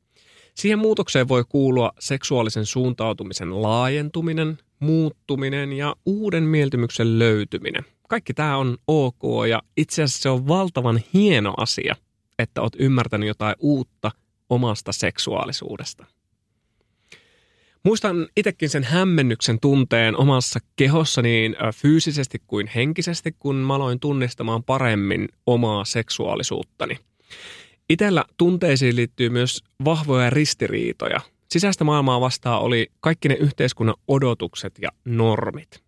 Siihen 0.55 0.79
muutokseen 0.79 1.29
voi 1.29 1.45
kuulua 1.49 1.93
seksuaalisen 1.99 2.67
suuntautumisen 2.67 3.63
laajentuminen, 3.63 4.59
muuttuminen 4.81 5.73
ja 5.73 5.97
uuden 6.07 6.43
mieltymyksen 6.43 7.19
löytyminen. 7.19 7.85
Kaikki 8.09 8.35
tämä 8.35 8.57
on 8.57 8.77
ok 8.87 9.23
ja 9.49 9.63
itse 9.77 10.03
asiassa 10.03 10.23
se 10.23 10.29
on 10.29 10.49
valtavan 10.49 11.01
hieno 11.15 11.55
asia, 11.57 11.97
että 12.39 12.63
oot 12.63 12.77
ymmärtänyt 12.79 13.29
jotain 13.29 13.57
uutta– 13.61 14.11
omasta 14.51 14.93
seksuaalisuudesta. 14.93 16.07
Muistan 17.83 18.29
itsekin 18.37 18.69
sen 18.69 18.85
hämmennyksen 18.85 19.61
tunteen 19.61 20.17
omassa 20.17 20.61
kehossa 20.77 21.23
niin 21.23 21.57
fyysisesti 21.75 22.43
kuin 22.47 22.67
henkisesti, 22.67 23.37
kun 23.39 23.57
mä 23.57 23.75
aloin 23.75 24.01
tunnistamaan 24.01 24.63
paremmin 24.65 25.29
omaa 25.47 25.85
seksuaalisuuttani. 25.85 26.99
Itellä 27.91 28.25
tunteisiin 28.37 28.97
liittyy 28.97 29.29
myös 29.29 29.65
vahvoja 29.85 30.31
ristiriitoja. 30.31 31.21
Sisäistä 31.51 31.85
maailmaa 31.85 32.21
vastaan 32.21 32.61
oli 32.63 32.87
kaikki 33.01 33.29
ne 33.29 33.35
yhteiskunnan 33.35 33.97
odotukset 34.09 34.79
ja 34.83 34.91
normit. 35.05 35.86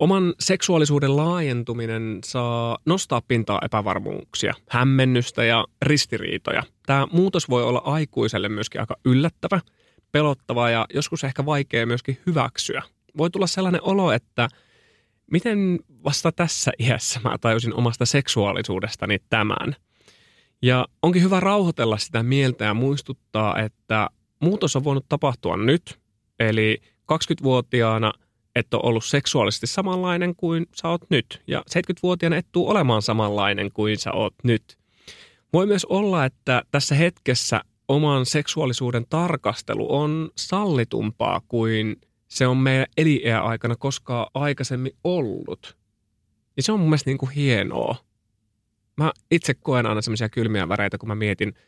Oman 0.00 0.34
seksuaalisuuden 0.40 1.16
laajentuminen 1.16 2.18
saa 2.24 2.78
nostaa 2.86 3.22
pintaa 3.28 3.58
epävarmuuksia, 3.64 4.54
hämmennystä 4.70 5.44
ja 5.44 5.64
ristiriitoja. 5.82 6.62
Tämä 6.86 7.06
muutos 7.12 7.48
voi 7.48 7.62
olla 7.62 7.78
aikuiselle 7.78 8.48
myöskin 8.48 8.80
aika 8.80 8.96
yllättävä, 9.04 9.60
pelottava 10.12 10.70
ja 10.70 10.86
joskus 10.94 11.24
ehkä 11.24 11.46
vaikea 11.46 11.86
myöskin 11.86 12.18
hyväksyä. 12.26 12.82
Voi 13.18 13.30
tulla 13.30 13.46
sellainen 13.46 13.82
olo, 13.82 14.12
että 14.12 14.48
miten 15.30 15.78
vasta 16.04 16.32
tässä 16.32 16.72
iässä 16.78 17.20
mä 17.24 17.38
tajusin 17.40 17.74
omasta 17.74 18.06
seksuaalisuudestani 18.06 19.18
tämän. 19.28 19.76
Ja 20.62 20.86
onkin 21.02 21.22
hyvä 21.22 21.40
rauhoitella 21.40 21.98
sitä 21.98 22.22
mieltä 22.22 22.64
ja 22.64 22.74
muistuttaa, 22.74 23.58
että 23.58 24.08
muutos 24.40 24.76
on 24.76 24.84
voinut 24.84 25.06
tapahtua 25.08 25.56
nyt. 25.56 25.98
Eli 26.38 26.78
20-vuotiaana– 27.12 28.12
et 28.56 28.74
ole 28.74 28.82
ollut 28.84 29.04
seksuaalisesti 29.04 29.66
samanlainen 29.66 30.36
kuin 30.36 30.66
sä 30.74 30.88
oot 30.88 31.02
nyt. 31.10 31.42
Ja 31.46 31.64
70-vuotiaana 31.70 32.36
et 32.36 32.46
tule 32.52 32.70
olemaan 32.70 33.02
samanlainen 33.02 33.72
kuin 33.72 33.98
sä 33.98 34.12
oot 34.12 34.34
nyt. 34.42 34.78
Voi 35.52 35.66
myös 35.66 35.84
olla, 35.84 36.24
että 36.24 36.62
tässä 36.70 36.94
hetkessä 36.94 37.60
oman 37.88 38.26
seksuaalisuuden 38.26 39.06
tarkastelu 39.10 39.96
on 39.96 40.30
sallitumpaa 40.36 41.40
kuin 41.48 41.96
se 42.28 42.46
on 42.46 42.56
meidän 42.56 42.86
eliniän 42.96 43.42
aikana 43.42 43.76
koskaan 43.76 44.26
aikaisemmin 44.34 44.92
ollut. 45.04 45.76
Ja 46.56 46.62
se 46.62 46.72
on 46.72 46.80
mun 46.80 46.88
mielestä 46.88 47.10
niin 47.10 47.18
kuin 47.18 47.30
hienoa. 47.30 47.96
Mä 48.96 49.12
itse 49.30 49.54
koen 49.54 49.86
aina 49.86 50.02
semmoisia 50.02 50.28
kylmiä 50.28 50.68
väreitä, 50.68 50.98
kun 50.98 51.08
mä 51.08 51.14
mietin– 51.14 51.54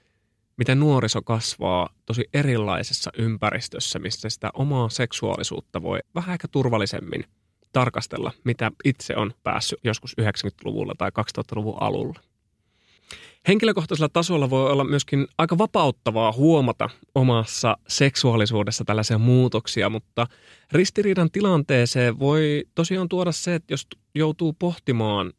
miten 0.58 0.80
nuoriso 0.80 1.22
kasvaa 1.22 1.88
tosi 2.06 2.24
erilaisessa 2.34 3.10
ympäristössä, 3.18 3.98
missä 3.98 4.28
sitä 4.28 4.50
omaa 4.54 4.88
seksuaalisuutta 4.88 5.82
voi 5.82 5.98
vähän 6.14 6.32
ehkä 6.32 6.48
turvallisemmin 6.48 7.24
tarkastella, 7.72 8.32
mitä 8.44 8.70
itse 8.84 9.16
on 9.16 9.32
päässyt 9.42 9.78
joskus 9.84 10.16
90-luvulla 10.20 10.94
tai 10.98 11.10
2000-luvun 11.10 11.82
alulla. 11.82 12.20
Henkilökohtaisella 13.48 14.08
tasolla 14.08 14.50
voi 14.50 14.72
olla 14.72 14.84
myöskin 14.84 15.26
aika 15.38 15.58
vapauttavaa 15.58 16.32
huomata 16.32 16.90
omassa 17.14 17.76
seksuaalisuudessa 17.88 18.84
tällaisia 18.84 19.18
muutoksia, 19.18 19.90
mutta 19.90 20.26
ristiriidan 20.72 21.30
tilanteeseen 21.30 22.18
voi 22.18 22.64
tosiaan 22.74 23.08
tuoda 23.08 23.32
se, 23.32 23.54
että 23.54 23.72
jos 23.72 23.86
joutuu 24.14 24.52
pohtimaan 24.52 25.32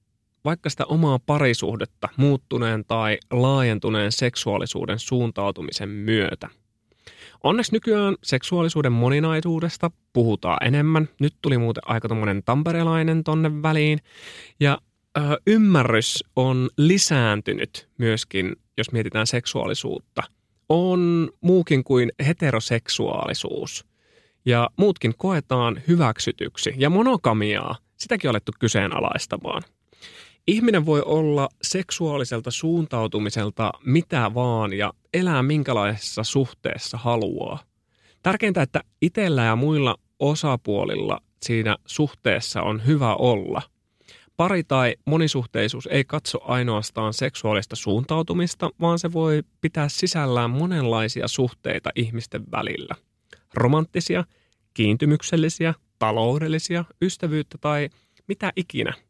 vaikka 0.49 0.69
sitä 0.69 0.85
omaa 0.85 1.19
parisuhdetta 1.25 2.09
muuttuneen 2.17 2.85
tai 2.85 3.17
laajentuneen 3.31 4.11
seksuaalisuuden 4.11 4.99
suuntautumisen 4.99 5.89
myötä. 5.89 6.49
Onneksi 7.43 7.71
nykyään 7.71 8.15
seksuaalisuuden 8.23 8.91
moninaisuudesta 8.91 9.91
puhutaan 10.13 10.67
enemmän. 10.67 11.09
Nyt 11.19 11.33
tuli 11.41 11.57
muuten 11.57 11.83
aika 11.85 12.07
tommonen 12.07 12.43
tamperelainen 12.43 13.23
tonne 13.23 13.61
väliin. 13.61 13.99
Ja 14.59 14.77
ö, 15.17 15.21
ymmärrys 15.47 16.23
on 16.35 16.69
lisääntynyt 16.77 17.89
myöskin, 17.97 18.55
jos 18.77 18.91
mietitään 18.91 19.27
seksuaalisuutta. 19.27 20.23
On 20.69 21.29
muukin 21.41 21.83
kuin 21.83 22.11
heteroseksuaalisuus. 22.27 23.85
Ja 24.45 24.69
muutkin 24.77 25.13
koetaan 25.17 25.81
hyväksytyksi. 25.87 26.73
Ja 26.77 26.89
monogamiaa, 26.89 27.75
sitäkin 27.97 28.27
on 28.27 28.31
alettu 28.31 28.51
kyseenalaistamaan– 28.59 29.63
Ihminen 30.49 30.85
voi 30.85 31.01
olla 31.05 31.49
seksuaaliselta 31.61 32.51
suuntautumiselta 32.51 33.71
mitä 33.85 34.31
vaan 34.33 34.73
ja 34.73 34.93
elää 35.13 35.43
minkälaisessa 35.43 36.23
suhteessa 36.23 36.97
haluaa. 36.97 37.59
Tärkeintä, 38.23 38.61
että 38.61 38.81
itsellä 39.01 39.43
ja 39.43 39.55
muilla 39.55 39.95
osapuolilla 40.19 41.19
siinä 41.41 41.77
suhteessa 41.85 42.61
on 42.61 42.85
hyvä 42.85 43.15
olla. 43.15 43.61
Pari 44.37 44.63
tai 44.63 44.95
monisuhteisuus 45.05 45.87
ei 45.91 46.03
katso 46.05 46.39
ainoastaan 46.43 47.13
seksuaalista 47.13 47.75
suuntautumista, 47.75 48.69
vaan 48.81 48.99
se 48.99 49.13
voi 49.13 49.43
pitää 49.61 49.89
sisällään 49.89 50.49
monenlaisia 50.49 51.27
suhteita 51.27 51.89
ihmisten 51.95 52.51
välillä. 52.51 52.95
Romanttisia, 53.53 54.23
kiintymyksellisiä, 54.73 55.73
taloudellisia, 55.99 56.85
ystävyyttä 57.01 57.57
tai 57.61 57.89
mitä 58.27 58.51
ikinä– 58.55 58.93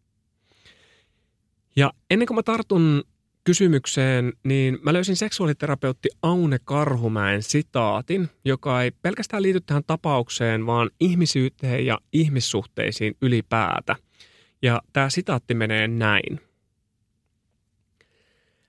ja 1.76 1.94
ennen 2.10 2.28
kuin 2.28 2.36
mä 2.36 2.44
tartun 2.44 3.04
kysymykseen, 3.44 4.34
niin 4.44 4.78
mä 4.82 4.94
löysin 4.94 5.16
seksuaaliterapeutti 5.16 6.10
Aune 6.22 6.58
Karhumäen 6.64 7.44
sitaatin, 7.44 8.30
joka 8.46 8.84
ei 8.84 8.92
pelkästään 8.92 9.44
liity 9.44 9.62
tähän 9.62 9.84
tapaukseen, 9.88 10.66
vaan 10.66 10.90
ihmisyyteen 11.00 11.86
ja 11.86 12.00
ihmissuhteisiin 12.14 13.18
ylipäätä. 13.22 13.96
Ja 14.62 14.82
tämä 14.94 15.10
sitaatti 15.10 15.54
menee 15.54 15.88
näin. 15.88 16.40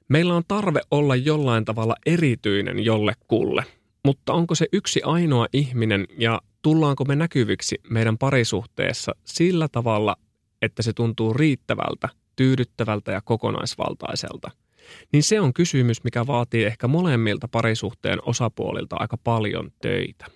Meillä 0.08 0.34
on 0.34 0.42
tarve 0.48 0.80
olla 0.90 1.16
jollain 1.16 1.64
tavalla 1.64 1.94
erityinen 2.06 2.84
jollekulle, 2.84 3.64
mutta 4.04 4.32
onko 4.32 4.54
se 4.54 4.66
yksi 4.72 5.02
ainoa 5.02 5.46
ihminen 5.52 6.06
ja 6.18 6.40
tullaanko 6.62 7.04
me 7.04 7.16
näkyviksi 7.16 7.80
meidän 7.90 8.18
parisuhteessa 8.18 9.12
sillä 9.24 9.68
tavalla, 9.68 10.16
että 10.62 10.82
se 10.82 10.92
tuntuu 10.92 11.34
riittävältä 11.34 12.08
tyydyttävältä 12.36 13.12
ja 13.12 13.20
kokonaisvaltaiselta, 13.20 14.50
niin 15.12 15.22
se 15.22 15.40
on 15.40 15.54
kysymys, 15.54 16.04
mikä 16.04 16.26
vaatii 16.26 16.64
ehkä 16.64 16.88
molemmilta 16.88 17.48
parisuhteen 17.48 18.18
osapuolilta 18.26 18.96
aika 18.98 19.16
paljon 19.16 19.70
töitä. 19.82 20.26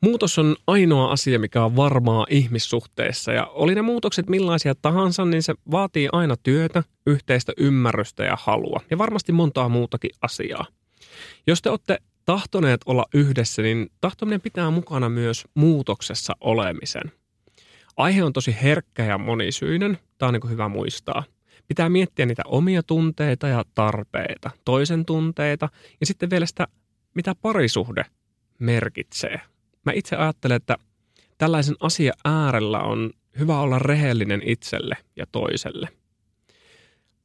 Muutos 0.00 0.38
on 0.38 0.56
ainoa 0.66 1.10
asia, 1.10 1.38
mikä 1.38 1.64
on 1.64 1.76
varmaa 1.76 2.26
ihmissuhteessa 2.30 3.32
ja 3.32 3.46
oli 3.46 3.74
ne 3.74 3.82
muutokset 3.82 4.28
millaisia 4.28 4.74
tahansa, 4.74 5.24
niin 5.24 5.42
se 5.42 5.54
vaatii 5.70 6.08
aina 6.12 6.36
työtä, 6.42 6.82
yhteistä 7.06 7.52
ymmärrystä 7.56 8.24
ja 8.24 8.36
halua 8.40 8.80
ja 8.90 8.98
varmasti 8.98 9.32
montaa 9.32 9.68
muutakin 9.68 10.10
asiaa. 10.22 10.66
Jos 11.46 11.62
te 11.62 11.70
olette 11.70 11.98
tahtoneet 12.24 12.80
olla 12.86 13.04
yhdessä, 13.14 13.62
niin 13.62 13.90
tahtominen 14.00 14.40
pitää 14.40 14.70
mukana 14.70 15.08
myös 15.08 15.44
muutoksessa 15.54 16.36
olemisen. 16.40 17.12
Aihe 17.96 18.24
on 18.24 18.32
tosi 18.32 18.56
herkkä 18.62 19.04
ja 19.04 19.18
monisyinen, 19.18 19.98
tämä 20.18 20.28
on 20.28 20.34
niin 20.34 20.50
hyvä 20.50 20.68
muistaa. 20.68 21.24
Pitää 21.68 21.88
miettiä 21.88 22.26
niitä 22.26 22.42
omia 22.46 22.82
tunteita 22.82 23.48
ja 23.48 23.64
tarpeita, 23.74 24.50
toisen 24.64 25.04
tunteita 25.04 25.68
ja 26.00 26.06
sitten 26.06 26.30
vielä 26.30 26.46
sitä, 26.46 26.68
mitä 27.14 27.34
parisuhde 27.42 28.04
merkitsee– 28.58 29.40
Mä 29.84 29.92
itse 29.94 30.16
ajattelen, 30.16 30.56
että 30.56 30.76
tällaisen 31.38 31.76
asian 31.80 32.14
äärellä 32.24 32.80
on 32.80 33.10
hyvä 33.38 33.60
olla 33.60 33.78
rehellinen 33.78 34.42
itselle 34.44 34.96
ja 35.16 35.26
toiselle. 35.32 35.88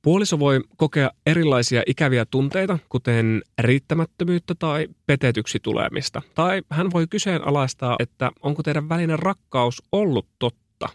Puoliso 0.02 0.40
voi 0.40 0.62
kokea 0.78 1.12
erilaisia 1.26 1.84
ikäviä 1.88 2.26
tunteita, 2.26 2.80
kuten 2.90 3.42
riittämättömyyttä 3.62 4.56
tai 4.60 4.88
petetyksi 5.06 5.60
tulemista. 5.60 6.22
Tai 6.36 6.62
hän 6.70 6.92
voi 6.92 7.08
kyseenalaistaa, 7.08 7.96
että 8.00 8.32
onko 8.42 8.64
teidän 8.64 8.90
välinen 8.90 9.20
rakkaus 9.20 9.84
ollut 9.92 10.28
totta. 10.40 10.90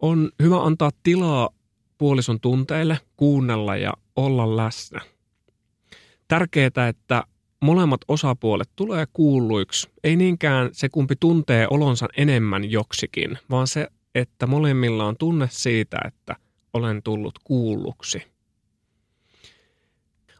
On 0.00 0.30
hyvä 0.42 0.62
antaa 0.62 0.90
tilaa 1.02 1.50
puolison 1.98 2.40
tunteille, 2.40 2.98
kuunnella 3.16 3.76
ja 3.76 3.92
olla 4.16 4.56
läsnä. 4.56 5.00
Tärkeää, 6.28 6.88
että 6.88 7.24
molemmat 7.62 8.00
osapuolet 8.08 8.70
tulee 8.76 9.06
kuulluiksi. 9.12 9.88
Ei 10.04 10.16
niinkään 10.16 10.68
se, 10.72 10.88
kumpi 10.88 11.14
tuntee 11.20 11.66
olonsa 11.70 12.08
enemmän 12.16 12.70
joksikin, 12.70 13.38
vaan 13.50 13.66
se, 13.66 13.88
että 14.14 14.46
molemmilla 14.46 15.04
on 15.04 15.16
tunne 15.16 15.48
siitä, 15.50 15.98
että 16.06 16.36
olen 16.74 17.02
tullut 17.02 17.38
kuulluksi. 17.44 18.22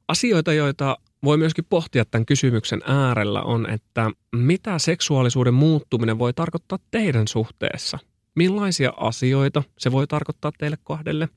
Asioita, 0.08 0.52
joita 0.52 0.96
voi 1.24 1.36
myöskin 1.36 1.64
pohtia 1.68 2.04
tämän 2.04 2.26
kysymyksen 2.26 2.82
äärellä 2.86 3.42
on, 3.42 3.70
että 3.70 4.10
mitä 4.36 4.78
seksuaalisuuden 4.78 5.54
muuttuminen 5.54 6.18
voi 6.18 6.32
tarkoittaa 6.32 6.78
teidän 6.90 7.28
suhteessa? 7.28 7.98
Millaisia 8.34 8.92
asioita 8.96 9.62
se 9.78 9.92
voi 9.92 10.06
tarkoittaa 10.06 10.52
teille 10.58 10.76
kahdelle? 10.84 11.28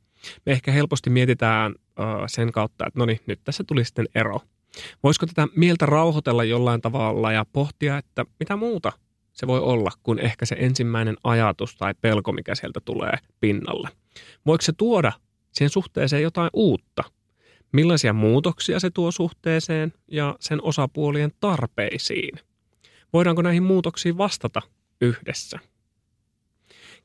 Me 0.45 0.51
ehkä 0.51 0.71
helposti 0.71 1.09
mietitään 1.09 1.75
sen 2.27 2.51
kautta, 2.51 2.87
että 2.87 2.99
no 2.99 3.05
niin, 3.05 3.19
nyt 3.25 3.39
tässä 3.43 3.63
tuli 3.63 3.85
sitten 3.85 4.07
ero– 4.15 4.39
Voisiko 5.03 5.25
tätä 5.25 5.47
mieltä 5.55 5.85
rauhoitella 5.85 6.43
jollain 6.43 6.81
tavalla 6.81 7.31
ja 7.31 7.45
pohtia, 7.53 7.97
että 7.97 8.25
mitä 8.39 8.55
muuta 8.55 8.91
se 9.33 9.47
voi 9.47 9.59
olla 9.59 9.91
kuin 10.03 10.19
ehkä 10.19 10.45
se 10.45 10.55
ensimmäinen 10.59 11.15
ajatus 11.23 11.75
tai 11.75 11.93
pelko, 12.01 12.31
mikä 12.31 12.55
sieltä 12.55 12.79
tulee 12.85 13.17
pinnalle? 13.39 13.89
Voiko 14.45 14.61
se 14.61 14.73
tuoda 14.77 15.11
siihen 15.51 15.69
suhteeseen 15.69 16.23
jotain 16.23 16.49
uutta? 16.53 17.03
Millaisia 17.71 18.13
muutoksia 18.13 18.79
se 18.79 18.89
tuo 18.89 19.11
suhteeseen 19.11 19.93
ja 20.07 20.35
sen 20.39 20.63
osapuolien 20.63 21.31
tarpeisiin? 21.39 22.39
Voidaanko 23.13 23.41
näihin 23.41 23.63
muutoksiin 23.63 24.17
vastata 24.17 24.61
yhdessä? 25.01 25.59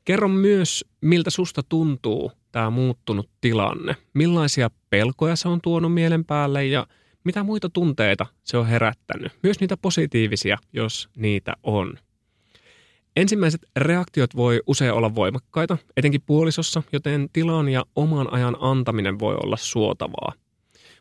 Kerro 0.05 0.27
myös, 0.27 0.85
miltä 1.01 1.29
susta 1.29 1.63
tuntuu 1.69 2.31
tämä 2.51 2.69
muuttunut 2.69 3.29
tilanne. 3.41 3.95
Millaisia 4.13 4.69
pelkoja 4.89 5.35
se 5.35 5.47
on 5.47 5.61
tuonut 5.61 5.93
mielen 5.93 6.25
päälle 6.25 6.65
ja– 6.65 6.87
mitä 7.23 7.43
muita 7.43 7.69
tunteita 7.69 8.25
se 8.43 8.57
on 8.57 8.67
herättänyt. 8.67 9.31
Myös 9.43 9.59
niitä 9.59 9.77
positiivisia, 9.77 10.57
jos 10.73 11.09
niitä 11.15 11.53
on. 11.63 11.93
Ensimmäiset 13.15 13.61
reaktiot 13.75 14.35
voi 14.35 14.61
usein 14.67 14.93
olla 14.93 15.15
voimakkaita, 15.15 15.77
etenkin 15.97 16.21
puolisossa, 16.25 16.83
joten 16.91 17.29
tilan 17.33 17.69
ja 17.69 17.85
oman 17.95 18.33
ajan 18.33 18.57
antaminen 18.59 19.19
voi 19.19 19.35
olla 19.43 19.57
suotavaa. 19.57 20.33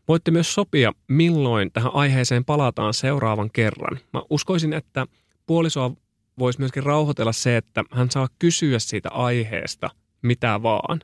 Voitte 0.08 0.30
myös 0.30 0.54
sopia, 0.54 0.92
milloin 1.08 1.72
tähän 1.72 1.94
aiheeseen 1.94 2.44
palataan 2.44 2.94
seuraavan 2.94 3.50
kerran. 3.50 3.98
Mä 4.12 4.22
uskoisin, 4.30 4.72
että 4.72 5.06
puolisoa 5.46 5.90
voisi 6.38 6.58
myöskin 6.58 6.82
rauhoitella 6.82 7.32
se, 7.32 7.56
että 7.56 7.84
hän 7.90 8.10
saa 8.10 8.28
kysyä 8.38 8.78
siitä 8.78 9.08
aiheesta 9.08 9.90
mitä 10.22 10.62
vaan. 10.62 11.00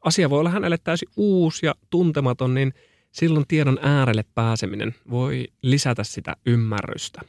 Asia 0.00 0.30
voi 0.30 0.40
olla 0.40 0.50
hänelle 0.50 0.78
täysin 0.84 1.08
uusi 1.16 1.66
ja 1.66 1.74
tuntematon, 1.90 2.54
niin– 2.54 2.74
silloin 3.12 3.46
tiedon 3.48 3.78
äärelle 3.82 4.24
pääseminen 4.34 4.94
voi 5.10 5.48
lisätä 5.62 6.04
sitä 6.04 6.36
ymmärrystä. 6.46 7.20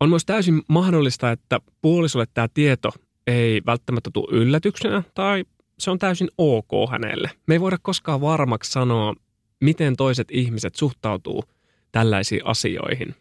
On 0.00 0.08
myös 0.08 0.24
täysin 0.24 0.62
mahdollista, 0.68 1.30
että 1.30 1.60
puolisolle 1.82 2.26
tämä 2.34 2.48
tieto 2.54 2.90
ei 3.26 3.62
välttämättä 3.66 4.10
tule 4.12 4.28
yllätyksenä 4.30 5.02
tai 5.14 5.44
se 5.78 5.90
on 5.90 5.98
täysin 5.98 6.28
ok 6.38 6.70
hänelle. 6.90 7.30
Me 7.46 7.54
ei 7.54 7.60
voida 7.60 7.78
koskaan 7.82 8.20
varmaksi 8.20 8.70
sanoa, 8.70 9.14
miten 9.60 9.96
toiset 9.96 10.28
ihmiset 10.30 10.74
suhtautuu 10.74 11.44
tällaisiin 11.92 12.46
asioihin. 12.46 13.14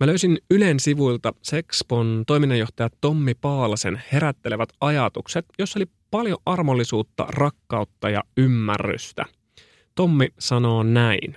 Mä 0.00 0.06
löysin 0.06 0.38
Ylen 0.50 0.80
sivuilta 0.80 1.32
Sexpon 1.42 2.24
toiminnanjohtaja 2.26 2.88
Tommi 3.00 3.34
Paalasen 3.34 4.02
herättelevät 4.12 4.68
ajatukset, 4.80 5.46
jossa 5.58 5.78
oli 5.78 5.86
paljon 6.10 6.38
armollisuutta, 6.46 7.26
rakkautta 7.28 8.10
ja 8.10 8.22
ymmärrystä. 8.36 9.24
Tommi 9.94 10.28
sanoo 10.38 10.82
näin. 10.82 11.36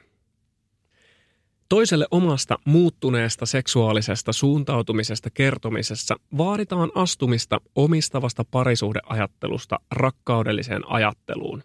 Toiselle 1.69 2.05
omasta 2.11 2.59
muuttuneesta 2.65 3.45
seksuaalisesta 3.45 4.33
suuntautumisesta 4.33 5.29
kertomisessa 5.29 6.15
vaaditaan 6.37 6.91
astumista 6.95 7.61
omistavasta 7.75 8.45
parisuhdeajattelusta 8.51 9.79
rakkaudelliseen 9.91 10.81
ajatteluun. 10.91 11.63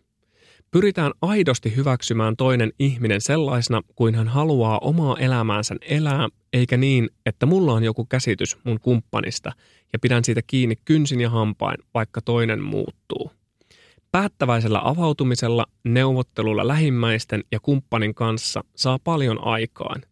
Pyritään 0.71 1.13
aidosti 1.23 1.77
hyväksymään 1.77 2.37
toinen 2.37 2.73
ihminen 2.79 3.21
sellaisena 3.21 3.83
kuin 3.95 4.15
hän 4.15 4.29
haluaa 4.29 4.79
omaa 4.79 5.17
elämäänsä 5.19 5.75
elää, 5.81 6.29
eikä 6.53 6.77
niin, 6.77 7.11
että 7.27 7.47
mulla 7.47 7.73
on 7.73 7.85
joku 7.85 8.05
käsitys 8.05 8.57
mun 8.65 8.81
kumppanista 8.81 9.53
ja 9.93 9.99
pidän 9.99 10.25
siitä 10.25 10.41
kiinni 10.47 10.77
kynsin 10.85 11.21
ja 11.21 11.31
hampain, 11.31 11.79
vaikka 11.95 12.21
toinen 12.21 12.63
muuttuu. 12.63 13.31
Päättäväisellä 14.15 14.81
avautumisella, 14.85 15.67
neuvottelulla 15.85 16.69
lähimmäisten 16.69 17.45
ja 17.53 17.61
kumppanin 17.61 18.15
kanssa 18.15 18.65
saa 18.77 18.99
paljon 19.05 19.45
aikaan. 19.45 20.03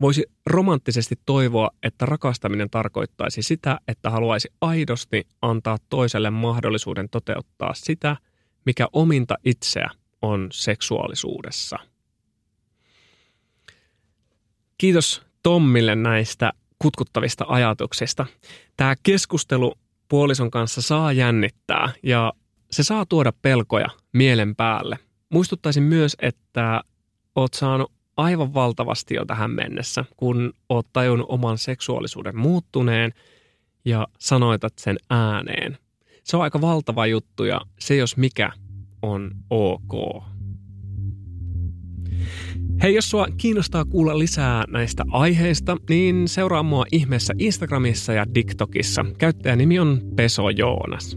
Voisi 0.00 0.24
romanttisesti 0.46 1.14
toivoa, 1.26 1.70
että 1.82 2.06
rakastaminen 2.06 2.70
tarkoittaisi 2.70 3.42
sitä, 3.42 3.78
että 3.88 4.10
haluaisi 4.10 4.48
aidosti 4.60 5.26
antaa 5.42 5.76
toiselle 5.88 6.30
mahdollisuuden 6.30 7.08
toteuttaa 7.08 7.74
sitä– 7.74 8.16
mikä 8.66 8.88
ominta 8.92 9.34
itseä 9.44 9.90
on 10.22 10.48
seksuaalisuudessa. 10.52 11.78
Kiitos 14.78 15.22
Tommille 15.42 15.94
näistä 15.94 16.52
kutkuttavista 16.78 17.44
ajatuksista. 17.48 18.26
Tämä 18.76 18.94
keskustelu 19.02 19.74
puolison 20.08 20.50
kanssa 20.50 20.82
saa 20.82 21.12
jännittää 21.12 21.92
ja 22.02 22.32
se 22.70 22.82
saa 22.82 23.06
tuoda 23.06 23.32
pelkoja 23.42 23.88
mielen 24.12 24.56
päälle. 24.56 24.98
Muistuttaisin 25.32 25.82
myös, 25.82 26.16
että 26.22 26.82
oot 27.36 27.54
saanut 27.54 27.92
aivan 28.16 28.54
valtavasti 28.54 29.14
jo 29.14 29.24
tähän 29.24 29.50
mennessä, 29.50 30.04
kun 30.16 30.52
oot 30.68 30.86
tajunnut 30.92 31.26
oman 31.30 31.58
seksuaalisuuden 31.58 32.36
muuttuneen 32.36 33.12
ja 33.84 34.06
sanoitat 34.18 34.72
sen 34.78 34.96
ääneen. 35.10 35.78
Se 36.24 36.36
on 36.36 36.42
aika 36.42 36.60
valtava 36.60 37.06
juttu 37.06 37.44
ja 37.44 37.60
se 37.78 37.96
jos 37.96 38.16
mikä 38.16 38.52
on 39.02 39.30
ok. 39.50 40.22
Hei, 42.82 42.94
jos 42.94 43.10
sua 43.10 43.26
kiinnostaa 43.36 43.84
kuulla 43.84 44.18
lisää 44.18 44.64
näistä 44.68 45.04
aiheista, 45.10 45.76
niin 45.88 46.28
seuraa 46.28 46.62
mua 46.62 46.84
ihmeessä 46.92 47.34
Instagramissa 47.38 48.12
ja 48.12 48.26
TikTokissa. 48.32 49.04
Käyttäjänimi 49.18 49.78
on 49.78 50.00
Peso 50.16 50.50
Joonas. 50.50 51.16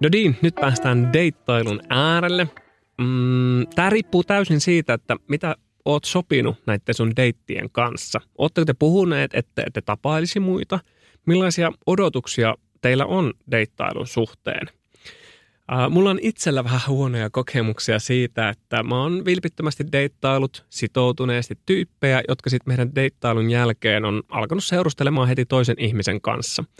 No 0.00 0.08
niin, 0.12 0.36
nyt 0.42 0.54
päästään 0.54 1.12
deittailun 1.12 1.80
äärelle. 1.88 2.48
Mm, 2.98 3.66
Tämä 3.74 3.90
riippuu 3.90 4.24
täysin 4.24 4.60
siitä, 4.60 4.94
että 4.94 5.16
mitä 5.28 5.56
oot 5.84 6.04
sopinut 6.04 6.56
näiden 6.66 6.94
sun 6.94 7.16
deittien 7.16 7.70
kanssa. 7.70 8.20
Oletteko 8.38 8.64
te 8.64 8.74
puhuneet, 8.78 9.34
että 9.34 9.62
ette 9.66 9.80
tapailisi 9.80 10.40
muita? 10.40 10.80
Millaisia 11.26 11.72
odotuksia 11.86 12.54
teillä 12.80 13.06
on 13.06 13.32
deittailun 13.50 14.06
suhteen? 14.06 14.68
Mulla 15.90 16.10
on 16.10 16.18
itsellä 16.22 16.64
vähän 16.64 16.80
huonoja 16.88 17.30
kokemuksia 17.30 17.98
siitä, 17.98 18.48
että 18.48 18.82
mä 18.82 19.02
oon 19.02 19.24
vilpittömästi 19.24 19.84
deittailut 19.92 20.66
sitoutuneesti 20.70 21.58
tyyppejä, 21.66 22.22
jotka 22.28 22.50
sitten 22.50 22.70
meidän 22.70 22.94
deittailun 22.94 23.50
jälkeen 23.50 24.04
on 24.04 24.22
alkanut 24.28 24.64
seurustelemaan 24.64 25.28
heti 25.28 25.46
toisen 25.46 25.76
ihmisen 25.78 26.20
kanssa– 26.20 26.64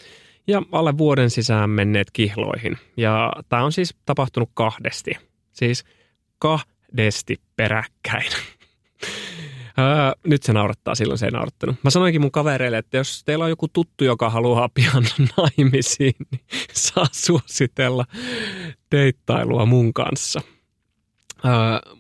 ja 0.47 0.63
alle 0.73 0.99
vuoden 0.99 1.31
sisään 1.31 1.71
menneet 1.71 2.11
kihloihin. 2.11 2.79
Ja 2.97 3.33
tämä 3.49 3.65
on 3.65 3.73
siis 3.73 3.95
tapahtunut 4.07 4.51
kahdesti. 4.55 5.17
Siis 5.53 5.85
kahdesti 6.39 7.41
peräkkäin. 7.57 8.31
Nyt 10.27 10.43
se 10.43 10.53
naurattaa, 10.53 10.95
silloin 10.95 11.19
se 11.19 11.27
ei 11.27 11.33
naurattanut. 11.33 11.77
Mä 11.85 11.91
sanoinkin 11.91 12.21
mun 12.21 12.31
kavereille, 12.31 12.79
että 12.79 12.97
jos 12.97 13.25
teillä 13.25 13.45
on 13.45 13.51
joku 13.51 13.69
tuttu, 13.69 14.05
joka 14.05 14.31
haluaa 14.31 14.69
pian 14.69 15.05
naimisiin, 15.37 16.15
niin 16.31 16.41
saa 16.73 17.07
suositella 17.13 18.05
deittailua 18.93 19.67
mun 19.67 19.95
kanssa. 19.95 20.41
Öö, 21.45 21.97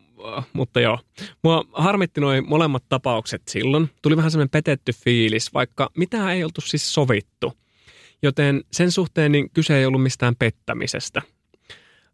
mutta 0.52 0.80
joo, 0.80 0.98
mua 1.44 1.64
harmitti 1.72 2.20
noin 2.20 2.48
molemmat 2.48 2.84
tapaukset 2.88 3.42
silloin. 3.48 3.90
Tuli 4.02 4.16
vähän 4.16 4.30
semmoinen 4.30 4.50
petetty 4.50 4.92
fiilis, 4.92 5.54
vaikka 5.54 5.90
mitä 5.96 6.32
ei 6.32 6.44
oltu 6.44 6.60
siis 6.60 6.94
sovittu– 6.94 7.52
joten 8.22 8.64
sen 8.72 8.92
suhteen 8.92 9.32
niin 9.32 9.50
kyse 9.50 9.78
ei 9.78 9.86
ollut 9.86 10.02
mistään 10.02 10.36
pettämisestä. 10.38 11.22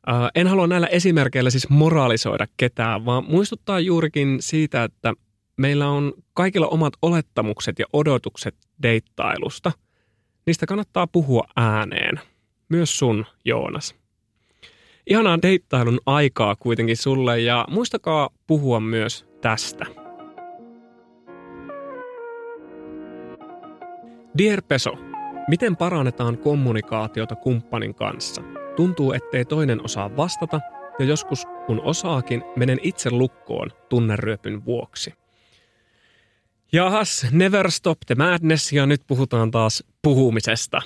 Ää, 0.06 0.30
en 0.34 0.46
halua 0.46 0.66
näillä 0.66 0.86
esimerkkeillä 0.86 1.50
siis 1.50 1.68
moraalisoida 1.68 2.46
ketään, 2.56 3.04
vaan 3.04 3.24
muistuttaa 3.28 3.80
juurikin 3.80 4.36
siitä, 4.40 4.84
että 4.84 5.12
meillä 5.56 5.88
on 5.88 6.12
kaikilla 6.34 6.66
omat 6.66 6.92
olettamukset 7.02 7.78
ja 7.78 7.86
odotukset 7.92 8.54
deittailusta. 8.82 9.72
Niistä 10.46 10.66
kannattaa 10.66 11.06
puhua 11.06 11.44
ääneen. 11.56 12.20
Myös 12.68 12.98
sun, 12.98 13.26
Joonas. 13.44 13.94
Ihanaa 15.06 15.42
deittailun 15.42 16.00
aikaa 16.06 16.56
kuitenkin 16.56 16.96
sulle 16.96 17.40
ja 17.40 17.64
muistakaa 17.70 18.30
puhua 18.46 18.80
myös 18.80 19.26
tästä. 19.40 19.86
Dear 24.38 24.62
Peso, 24.68 25.11
Miten 25.48 25.76
parannetaan 25.76 26.38
kommunikaatiota 26.38 27.36
kumppanin 27.36 27.94
kanssa? 27.94 28.42
Tuntuu, 28.76 29.12
ettei 29.12 29.44
toinen 29.44 29.84
osaa 29.84 30.16
vastata 30.16 30.60
ja 30.98 31.04
joskus 31.04 31.46
kun 31.66 31.80
osaakin, 31.80 32.42
menen 32.56 32.78
itse 32.82 33.10
lukkoon 33.10 33.70
tunneryöpyn 33.88 34.64
vuoksi. 34.64 35.14
Jahas, 36.72 37.26
never 37.30 37.70
stop 37.70 37.98
the 38.06 38.14
madness 38.14 38.72
ja 38.72 38.86
nyt 38.86 39.02
puhutaan 39.06 39.50
taas 39.50 39.84
puhumisesta. 40.02 40.82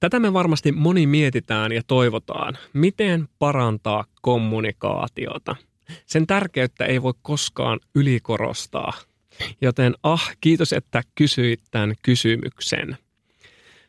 Tätä 0.00 0.20
me 0.20 0.32
varmasti 0.32 0.72
moni 0.72 1.06
mietitään 1.06 1.72
ja 1.72 1.82
toivotaan. 1.86 2.58
Miten 2.72 3.28
parantaa 3.38 4.04
kommunikaatiota? 4.22 5.56
Sen 6.06 6.26
tärkeyttä 6.26 6.84
ei 6.84 7.02
voi 7.02 7.14
koskaan 7.22 7.80
ylikorostaa. 7.94 8.92
Joten 9.60 9.94
ah, 10.02 10.36
kiitos, 10.40 10.72
että 10.72 11.02
kysyit 11.14 11.60
tämän 11.70 11.94
kysymyksen. 12.02 12.98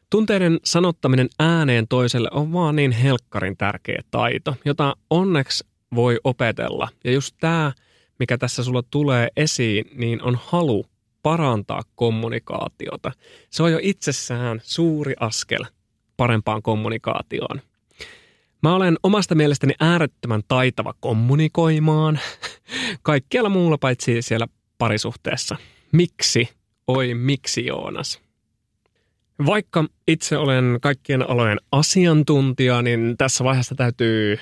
Tunteiden 0.09 0.59
sanottaminen 0.63 1.29
ääneen 1.39 1.87
toiselle 1.87 2.29
on 2.31 2.53
vaan 2.53 2.75
niin 2.75 2.91
helkkarin 2.91 3.57
tärkeä 3.57 4.01
taito, 4.11 4.55
jota 4.65 4.95
onneksi 5.09 5.67
voi 5.95 6.19
opetella. 6.23 6.89
Ja 7.03 7.11
just 7.11 7.35
tämä, 7.39 7.71
mikä 8.19 8.37
tässä 8.37 8.63
sulla 8.63 8.83
tulee 8.91 9.27
esiin, 9.37 9.85
niin 9.93 10.21
on 10.21 10.39
halu 10.45 10.85
parantaa 11.23 11.81
kommunikaatiota. 11.95 13.11
Se 13.49 13.63
on 13.63 13.71
jo 13.71 13.79
itsessään 13.81 14.59
suuri 14.63 15.13
askel 15.19 15.65
parempaan 16.17 16.61
kommunikaatioon. 16.61 17.61
Mä 18.63 18.75
olen 18.75 18.97
omasta 19.03 19.35
mielestäni 19.35 19.73
äärettömän 19.79 20.41
taitava 20.47 20.93
kommunikoimaan 20.99 22.19
kaikkialla 23.01 23.49
muulla 23.49 23.77
paitsi 23.77 24.21
siellä 24.21 24.47
parisuhteessa. 24.77 25.55
Miksi? 25.91 26.49
Oi 26.87 27.13
miksi 27.13 27.65
Joonas? 27.65 28.28
Vaikka 29.45 29.85
itse 30.07 30.37
olen 30.37 30.77
kaikkien 30.81 31.29
alojen 31.29 31.57
asiantuntija, 31.71 32.81
niin 32.81 33.15
tässä 33.17 33.43
vaiheessa 33.43 33.75
täytyy 33.75 34.37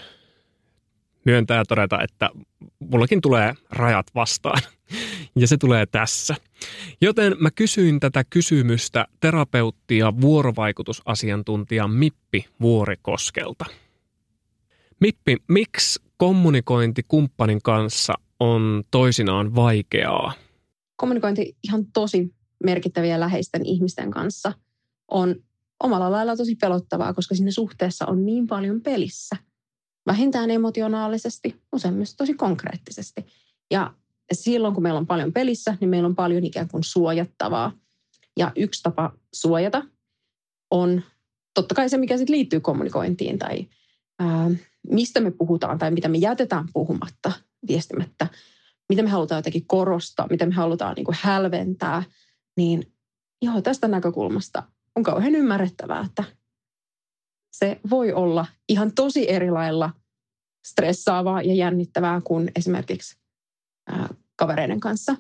myöntää 1.26 1.58
ja 1.58 1.66
todeta, 1.66 2.02
että 2.04 2.30
mullakin 2.80 3.22
tulee 3.22 3.54
rajat 3.70 4.08
vastaan. 4.16 4.62
Ja 5.36 5.48
se 5.48 5.58
tulee 5.58 5.86
tässä. 5.86 6.36
Joten 7.02 7.36
mä 7.40 7.52
kysyin 7.52 8.00
tätä 8.00 8.24
kysymystä 8.30 9.08
terapeuttia 9.20 10.22
vuorovaikutusasiantuntija 10.22 11.88
Mippi 11.88 12.46
Vuorikoskelta. 12.62 13.66
Mippi, 15.00 15.38
miksi 15.48 16.02
kommunikointi 16.18 17.02
kumppanin 17.08 17.62
kanssa 17.64 18.14
on 18.40 18.84
toisinaan 18.92 19.56
vaikeaa? 19.56 20.34
Kommunikointi 20.96 21.56
ihan 21.64 21.86
tosi 21.94 22.34
merkittäviä 22.64 23.20
läheisten 23.20 23.66
ihmisten 23.66 24.12
kanssa– 24.12 24.54
on 25.12 25.36
omalla 25.84 26.12
lailla 26.12 26.36
tosi 26.36 26.56
pelottavaa, 26.56 27.14
koska 27.14 27.36
siinä 27.36 27.52
suhteessa 27.52 28.06
on 28.06 28.26
niin 28.26 28.48
paljon 28.48 28.82
pelissä. 28.82 29.36
Vähintään 30.06 30.52
emotionaalisesti, 30.52 31.62
usein 31.74 31.94
myös 31.94 32.16
tosi 32.16 32.34
konkreettisesti. 32.34 33.26
Ja 33.72 33.94
silloin, 34.32 34.74
kun 34.74 34.84
meillä 34.84 34.98
on 34.98 35.08
paljon 35.08 35.34
pelissä, 35.34 35.78
niin 35.80 35.90
meillä 35.90 36.08
on 36.08 36.16
paljon 36.16 36.44
ikään 36.44 36.68
kuin 36.68 36.84
suojattavaa. 36.84 37.72
Ja 38.40 38.52
yksi 38.56 38.84
tapa 38.84 39.14
suojata 39.34 39.84
on 40.72 41.02
totta 41.54 41.76
kai 41.76 41.90
se, 41.90 41.98
mikä 41.98 42.18
sitten 42.18 42.36
liittyy 42.36 42.60
kommunikointiin 42.60 43.40
tai 43.40 43.68
ää, 44.20 44.50
mistä 44.90 45.20
me 45.20 45.32
puhutaan 45.32 45.78
tai 45.78 45.92
mitä 45.92 46.08
me 46.08 46.18
jätetään 46.18 46.66
puhumatta, 46.74 47.32
viestimättä, 47.68 48.28
mitä 48.90 49.04
me 49.04 49.10
halutaan 49.10 49.40
jotenkin 49.40 49.68
korostaa, 49.68 50.28
mitä 50.30 50.46
me 50.46 50.54
halutaan 50.54 50.96
niin 50.96 51.06
kuin 51.06 51.18
hälventää, 51.22 52.04
niin 52.58 52.94
joo, 53.42 53.62
tästä 53.62 53.88
näkökulmasta 53.88 54.64
on 54.98 55.04
kauhean 55.04 55.36
ymmärrettävää, 55.36 56.06
että 56.06 56.24
se 57.52 57.80
voi 57.90 58.14
olla 58.14 58.46
ihan 58.70 58.92
tosi 58.92 59.32
eri 59.32 59.52
lailla 59.52 59.94
stressaavaa 60.66 61.42
ja 61.42 61.54
jännittävää 61.54 62.22
kuin 62.24 62.52
esimerkiksi 62.56 63.18
ää, 63.88 64.10
kavereiden 64.36 64.80
kanssa 64.80 65.16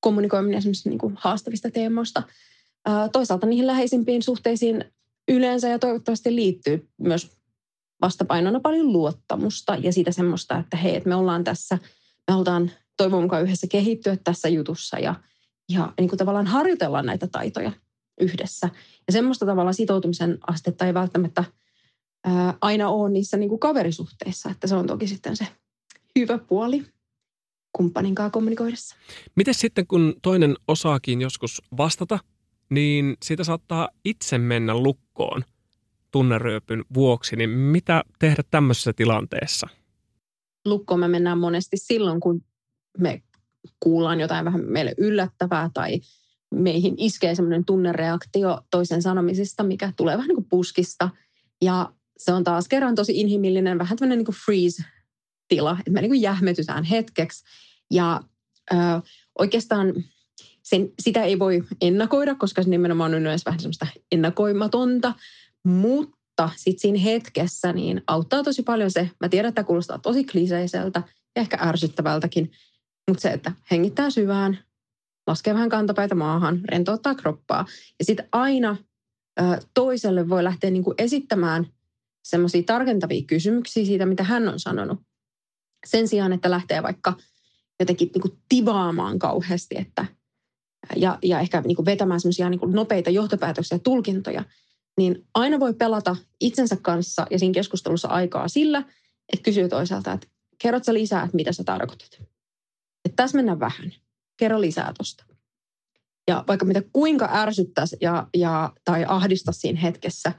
kommunikoiminen 0.00 0.58
esimerkiksi 0.58 0.88
niin 0.88 0.98
kuin 0.98 1.14
haastavista 1.18 1.70
teemoista. 1.70 2.22
Ää, 2.86 3.08
toisaalta 3.08 3.46
niihin 3.46 3.66
läheisimpiin 3.66 4.22
suhteisiin 4.22 4.84
yleensä 5.28 5.68
ja 5.68 5.78
toivottavasti 5.78 6.34
liittyy 6.34 6.88
myös 6.98 7.36
vastapainona 8.02 8.60
paljon 8.60 8.92
luottamusta 8.92 9.76
ja 9.76 9.92
siitä 9.92 10.12
semmoista, 10.12 10.58
että 10.58 10.76
hei, 10.76 10.96
että 10.96 11.08
me 11.08 11.14
ollaan 11.14 11.44
tässä, 11.44 11.78
me 12.26 12.32
halutaan 12.32 12.70
toivon 12.96 13.22
mukaan 13.22 13.42
yhdessä 13.42 13.66
kehittyä 13.66 14.16
tässä 14.24 14.48
jutussa 14.48 14.98
ja, 14.98 15.14
ja 15.68 15.92
niin 16.00 16.08
kuin 16.08 16.18
tavallaan 16.18 16.46
harjoitellaan 16.46 17.06
näitä 17.06 17.26
taitoja 17.26 17.72
yhdessä. 18.20 18.68
Ja 19.06 19.12
semmoista 19.12 19.46
tavalla 19.46 19.72
sitoutumisen 19.72 20.38
astetta 20.46 20.86
ei 20.86 20.94
välttämättä 20.94 21.44
ää, 22.24 22.54
aina 22.60 22.88
ole 22.88 23.10
niissä 23.10 23.36
niin 23.36 23.48
kuin 23.48 23.58
kaverisuhteissa, 23.58 24.50
että 24.50 24.66
se 24.66 24.74
on 24.74 24.86
toki 24.86 25.06
sitten 25.06 25.36
se 25.36 25.46
hyvä 26.18 26.38
puoli 26.38 26.84
kumppanin 27.72 28.14
kanssa 28.14 28.30
kommunikoidessa. 28.30 28.96
Miten 29.34 29.54
sitten, 29.54 29.86
kun 29.86 30.14
toinen 30.22 30.56
osaakin 30.68 31.20
joskus 31.20 31.62
vastata, 31.76 32.18
niin 32.70 33.16
siitä 33.24 33.44
saattaa 33.44 33.88
itse 34.04 34.38
mennä 34.38 34.74
lukkoon 34.74 35.44
tunneryöpyn 36.10 36.84
vuoksi, 36.94 37.36
niin 37.36 37.50
mitä 37.50 38.04
tehdä 38.18 38.42
tämmöisessä 38.50 38.92
tilanteessa? 38.92 39.68
Lukkoon 40.64 41.00
me 41.00 41.08
mennään 41.08 41.38
monesti 41.38 41.76
silloin, 41.76 42.20
kun 42.20 42.44
me 42.98 43.22
kuullaan 43.80 44.20
jotain 44.20 44.44
vähän 44.44 44.64
meille 44.64 44.94
yllättävää 44.98 45.70
tai 45.74 46.00
meihin 46.54 46.94
iskee 46.96 47.34
semmoinen 47.34 47.64
tunnereaktio 47.64 48.60
toisen 48.70 49.02
sanomisista, 49.02 49.62
mikä 49.62 49.92
tulee 49.96 50.16
vähän 50.16 50.28
niin 50.28 50.36
kuin 50.36 50.48
puskista. 50.48 51.10
Ja 51.62 51.92
se 52.18 52.32
on 52.32 52.44
taas 52.44 52.68
kerran 52.68 52.94
tosi 52.94 53.20
inhimillinen, 53.20 53.78
vähän 53.78 53.98
tämmöinen 53.98 54.24
niin 54.24 54.36
freeze-tila, 54.44 55.76
että 55.78 55.90
me 55.90 56.00
niin 56.00 56.10
kuin 56.10 56.22
jähmetytään 56.22 56.84
hetkeksi. 56.84 57.44
Ja 57.90 58.20
ö, 58.72 58.76
oikeastaan 59.38 59.94
sen, 60.62 60.92
sitä 61.00 61.22
ei 61.24 61.38
voi 61.38 61.64
ennakoida, 61.80 62.34
koska 62.34 62.62
se 62.62 62.70
nimenomaan 62.70 63.14
on 63.14 63.20
yleensä 63.20 63.44
vähän 63.46 63.60
semmoista 63.60 63.86
ennakoimatonta, 64.12 65.14
mutta 65.64 66.50
sitten 66.56 66.80
siinä 66.80 66.98
hetkessä 66.98 67.72
niin 67.72 68.02
auttaa 68.06 68.42
tosi 68.42 68.62
paljon 68.62 68.90
se, 68.90 69.10
mä 69.20 69.28
tiedän, 69.28 69.48
että 69.48 69.64
kuulostaa 69.64 69.98
tosi 69.98 70.24
kliseiseltä 70.24 71.02
ja 71.36 71.42
ehkä 71.42 71.58
ärsyttävältäkin, 71.60 72.50
mutta 73.08 73.20
se, 73.20 73.28
että 73.28 73.52
hengittää 73.70 74.10
syvään, 74.10 74.58
laskee 75.28 75.54
vähän 75.54 75.68
kantapäitä 75.68 76.14
maahan, 76.14 76.60
rentouttaa 76.64 77.14
kroppaa. 77.14 77.66
Ja 77.98 78.04
sitten 78.04 78.28
aina 78.32 78.76
ö, 79.40 79.42
toiselle 79.74 80.28
voi 80.28 80.44
lähteä 80.44 80.70
niinku 80.70 80.94
esittämään 80.98 81.66
semmoisia 82.22 82.62
tarkentavia 82.62 83.22
kysymyksiä 83.26 83.84
siitä, 83.84 84.06
mitä 84.06 84.24
hän 84.24 84.48
on 84.48 84.60
sanonut. 84.60 84.98
Sen 85.86 86.08
sijaan, 86.08 86.32
että 86.32 86.50
lähtee 86.50 86.82
vaikka 86.82 87.16
jotenkin 87.80 88.10
niinku 88.14 88.38
tivaamaan 88.48 89.18
kauheasti, 89.18 89.78
että 89.78 90.06
ja, 90.96 91.18
ja 91.22 91.40
ehkä 91.40 91.60
niin 91.60 91.76
kuin 91.76 91.86
vetämään 91.86 92.20
semmoisia 92.20 92.50
niin 92.50 92.60
nopeita 92.66 93.10
johtopäätöksiä 93.10 93.74
ja 93.76 93.80
tulkintoja, 93.80 94.44
niin 94.98 95.26
aina 95.34 95.60
voi 95.60 95.74
pelata 95.74 96.16
itsensä 96.40 96.76
kanssa 96.82 97.26
ja 97.30 97.38
siinä 97.38 97.54
keskustelussa 97.54 98.08
aikaa 98.08 98.48
sillä, 98.48 98.78
että 99.32 99.42
kysyy 99.42 99.68
toiselta, 99.68 100.12
että 100.12 100.26
kerrot 100.58 100.84
sä 100.84 100.94
lisää, 100.94 101.22
että 101.22 101.36
mitä 101.36 101.52
sä 101.52 101.64
tarkoitat. 101.64 102.20
Että 103.04 103.16
tässä 103.16 103.38
mennään 103.38 103.60
vähän. 103.60 103.92
Kerro 104.38 104.60
lisää 104.60 104.92
tosta. 104.98 105.24
Ja 106.28 106.44
vaikka 106.48 106.66
mitä 106.66 106.82
kuinka 106.92 107.28
ärsyttäisi 107.32 107.96
ja, 108.00 108.26
ja, 108.36 108.72
tai 108.84 109.04
ahdista 109.08 109.52
siinä 109.52 109.80
hetkessä, 109.80 110.32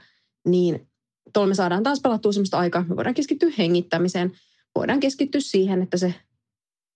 niin 0.46 0.88
tuolla 1.32 1.48
me 1.48 1.54
saadaan 1.54 1.82
taas 1.82 2.00
pelattua 2.00 2.32
sellaista 2.32 2.58
aikaa, 2.58 2.84
me 2.88 2.96
voidaan 2.96 3.14
keskittyä 3.14 3.50
hengittämiseen, 3.58 4.32
voidaan 4.74 5.00
keskittyä 5.00 5.40
siihen, 5.40 5.82
että 5.82 5.96
se 5.96 6.14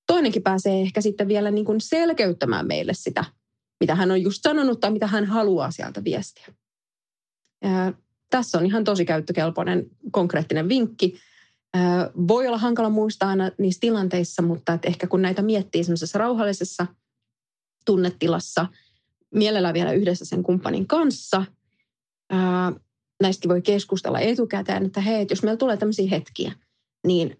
toinenkin 0.06 0.42
pääsee 0.42 0.80
ehkä 0.80 1.00
sitten 1.00 1.28
vielä 1.28 1.50
niin 1.50 1.64
kuin 1.64 1.80
selkeyttämään 1.80 2.66
meille 2.66 2.94
sitä, 2.94 3.24
mitä 3.80 3.94
hän 3.94 4.10
on 4.10 4.22
just 4.22 4.42
sanonut 4.42 4.80
tai 4.80 4.90
mitä 4.90 5.06
hän 5.06 5.24
haluaa 5.24 5.70
sieltä 5.70 6.04
viestiä. 6.04 6.46
Ja 7.62 7.92
tässä 8.30 8.58
on 8.58 8.66
ihan 8.66 8.84
tosi 8.84 9.04
käyttökelpoinen 9.04 9.86
konkreettinen 10.10 10.68
vinkki. 10.68 11.18
Voi 12.28 12.46
olla 12.46 12.58
hankala 12.58 12.90
muistaa 12.90 13.28
aina 13.28 13.50
niissä 13.58 13.80
tilanteissa, 13.80 14.42
mutta 14.42 14.72
että 14.72 14.88
ehkä 14.88 15.06
kun 15.06 15.22
näitä 15.22 15.42
miettii 15.42 15.84
semmoisessa 15.84 16.18
rauhallisessa 16.18 16.86
tunnetilassa, 17.86 18.66
mielellään 19.34 19.74
vielä 19.74 19.92
yhdessä 19.92 20.24
sen 20.24 20.42
kumppanin 20.42 20.86
kanssa, 20.86 21.44
näistäkin 23.22 23.48
voi 23.48 23.62
keskustella 23.62 24.20
etukäteen, 24.20 24.86
että 24.86 25.00
hei, 25.00 25.26
jos 25.30 25.42
meillä 25.42 25.58
tulee 25.58 25.76
tämmöisiä 25.76 26.10
hetkiä, 26.10 26.52
niin 27.06 27.36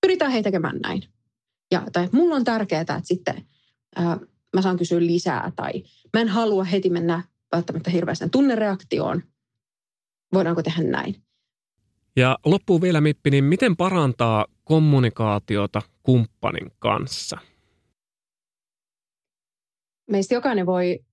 pyritään 0.00 0.32
heitä 0.32 0.46
tekemään 0.46 0.78
näin. 0.78 1.02
Ja, 1.70 1.86
tai 1.92 2.08
mulla 2.12 2.34
on 2.34 2.44
tärkeää, 2.44 2.80
että 2.80 3.00
sitten 3.04 3.46
mä 4.56 4.62
saan 4.62 4.76
kysyä 4.76 5.00
lisää 5.00 5.52
tai 5.56 5.82
mä 6.12 6.20
en 6.20 6.28
halua 6.28 6.64
heti 6.64 6.90
mennä 6.90 7.22
välttämättä 7.52 7.90
hirveästi 7.90 8.28
tunnereaktioon. 8.28 9.22
Voidaanko 10.34 10.62
tehdä 10.62 10.82
näin? 10.82 11.22
Ja 12.18 12.38
loppuu 12.44 12.80
vielä 12.80 13.00
Mippi, 13.00 13.30
niin 13.30 13.44
miten 13.44 13.76
parantaa 13.76 14.46
kommunikaatiota 14.64 15.82
kumppanin 16.02 16.72
kanssa? 16.78 17.38
Meistä 20.10 20.34
jokainen 20.34 20.66
voi 20.66 21.04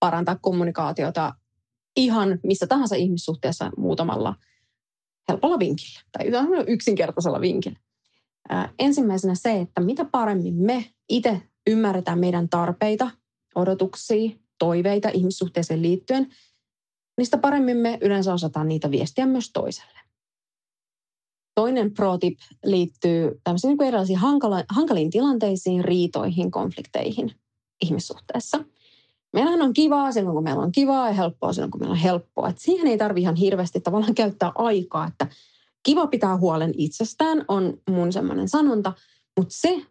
parantaa 0.00 0.38
kommunikaatiota 0.40 1.34
ihan 1.96 2.38
missä 2.42 2.66
tahansa 2.66 2.96
ihmissuhteessa 2.96 3.70
muutamalla 3.76 4.34
helpolla 5.28 5.58
vinkillä 5.58 6.00
tai 6.12 6.26
yksinkertaisella 6.66 7.40
vinkillä. 7.40 7.78
Ensimmäisenä 8.78 9.34
se, 9.34 9.60
että 9.60 9.80
mitä 9.80 10.04
paremmin 10.04 10.54
me 10.54 10.84
itse 11.08 11.42
ymmärretään 11.66 12.18
meidän 12.18 12.48
tarpeita, 12.48 13.10
odotuksia, 13.54 14.30
toiveita 14.58 15.08
ihmissuhteeseen 15.08 15.82
liittyen, 15.82 16.26
niistä 17.18 17.38
paremmin 17.38 17.76
me 17.76 17.98
yleensä 18.00 18.34
osataan 18.34 18.68
niitä 18.68 18.90
viestiä 18.90 19.26
myös 19.26 19.50
toiselle. 19.52 20.11
Toinen 21.54 21.94
pro-tip 21.94 22.38
liittyy 22.64 23.40
tämmöisiin 23.44 23.68
niin 23.68 23.88
erilaisiin 23.88 24.18
hankala, 24.18 24.64
hankaliin 24.68 25.10
tilanteisiin, 25.10 25.84
riitoihin, 25.84 26.50
konflikteihin 26.50 27.32
ihmissuhteessa. 27.84 28.64
Meillähän 29.32 29.62
on 29.62 29.72
kivaa 29.72 30.12
silloin, 30.12 30.34
kun 30.34 30.44
meillä 30.44 30.62
on 30.62 30.72
kivaa 30.72 31.08
ja 31.08 31.14
helppoa 31.14 31.52
silloin, 31.52 31.70
kun 31.70 31.80
meillä 31.80 31.92
on 31.92 31.98
helppoa. 31.98 32.48
Et 32.48 32.58
siihen 32.58 32.86
ei 32.86 32.98
tarvitse 32.98 33.22
ihan 33.22 33.36
hirveästi 33.36 33.80
tavallaan 33.80 34.14
käyttää 34.14 34.52
aikaa, 34.54 35.06
että 35.06 35.26
kiva 35.82 36.06
pitää 36.06 36.36
huolen 36.36 36.72
itsestään 36.76 37.44
on 37.48 37.78
mun 37.90 38.12
semmoinen 38.12 38.48
sanonta, 38.48 38.92
mutta 39.36 39.54
se, 39.54 39.82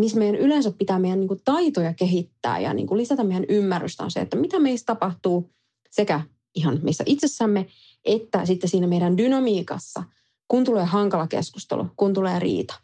missä 0.00 0.18
meidän 0.18 0.40
yleensä 0.40 0.72
pitää 0.78 0.98
meidän 0.98 1.20
niin 1.20 1.28
kuin 1.28 1.40
taitoja 1.44 1.94
kehittää 1.94 2.58
ja 2.58 2.74
niin 2.74 2.86
kuin 2.86 2.98
lisätä 2.98 3.24
meidän 3.24 3.44
ymmärrystä 3.48 4.04
on 4.04 4.10
se, 4.10 4.20
että 4.20 4.36
mitä 4.36 4.58
meistä 4.58 4.86
tapahtuu 4.86 5.50
sekä 5.90 6.20
ihan 6.54 6.80
meissä 6.82 7.04
itsessämme, 7.06 7.66
että 8.04 8.46
sitten 8.46 8.70
siinä 8.70 8.86
meidän 8.86 9.16
dynamiikassa, 9.16 10.02
kun 10.48 10.64
tulee 10.64 10.84
hankala 10.84 11.26
keskustelu, 11.26 11.86
kun 11.96 12.14
tulee 12.14 12.38
riita. 12.38 12.74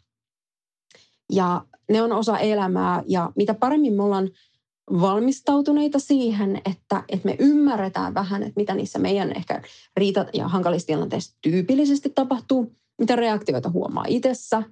Ja 1.31 1.65
ne 1.89 2.01
on 2.01 2.11
osa 2.11 2.37
elämää 2.37 3.03
ja 3.07 3.31
mitä 3.35 3.53
paremmin 3.53 3.93
me 3.93 4.03
ollaan 4.03 4.29
valmistautuneita 4.91 5.99
siihen, 5.99 6.55
että, 6.55 7.03
että 7.09 7.25
me 7.25 7.35
ymmärretään 7.39 8.13
vähän, 8.13 8.43
että 8.43 8.53
mitä 8.55 8.75
niissä 8.75 8.99
meidän 8.99 9.31
ehkä 9.37 9.61
riita- 9.97 10.25
ja 10.33 10.47
hankalissa 10.47 10.87
tilanteissa 10.87 11.37
tyypillisesti 11.41 12.09
tapahtuu, 12.09 12.75
mitä 12.97 13.15
reaktioita 13.15 13.69
huomaa 13.69 14.05
itsessä, 14.07 14.63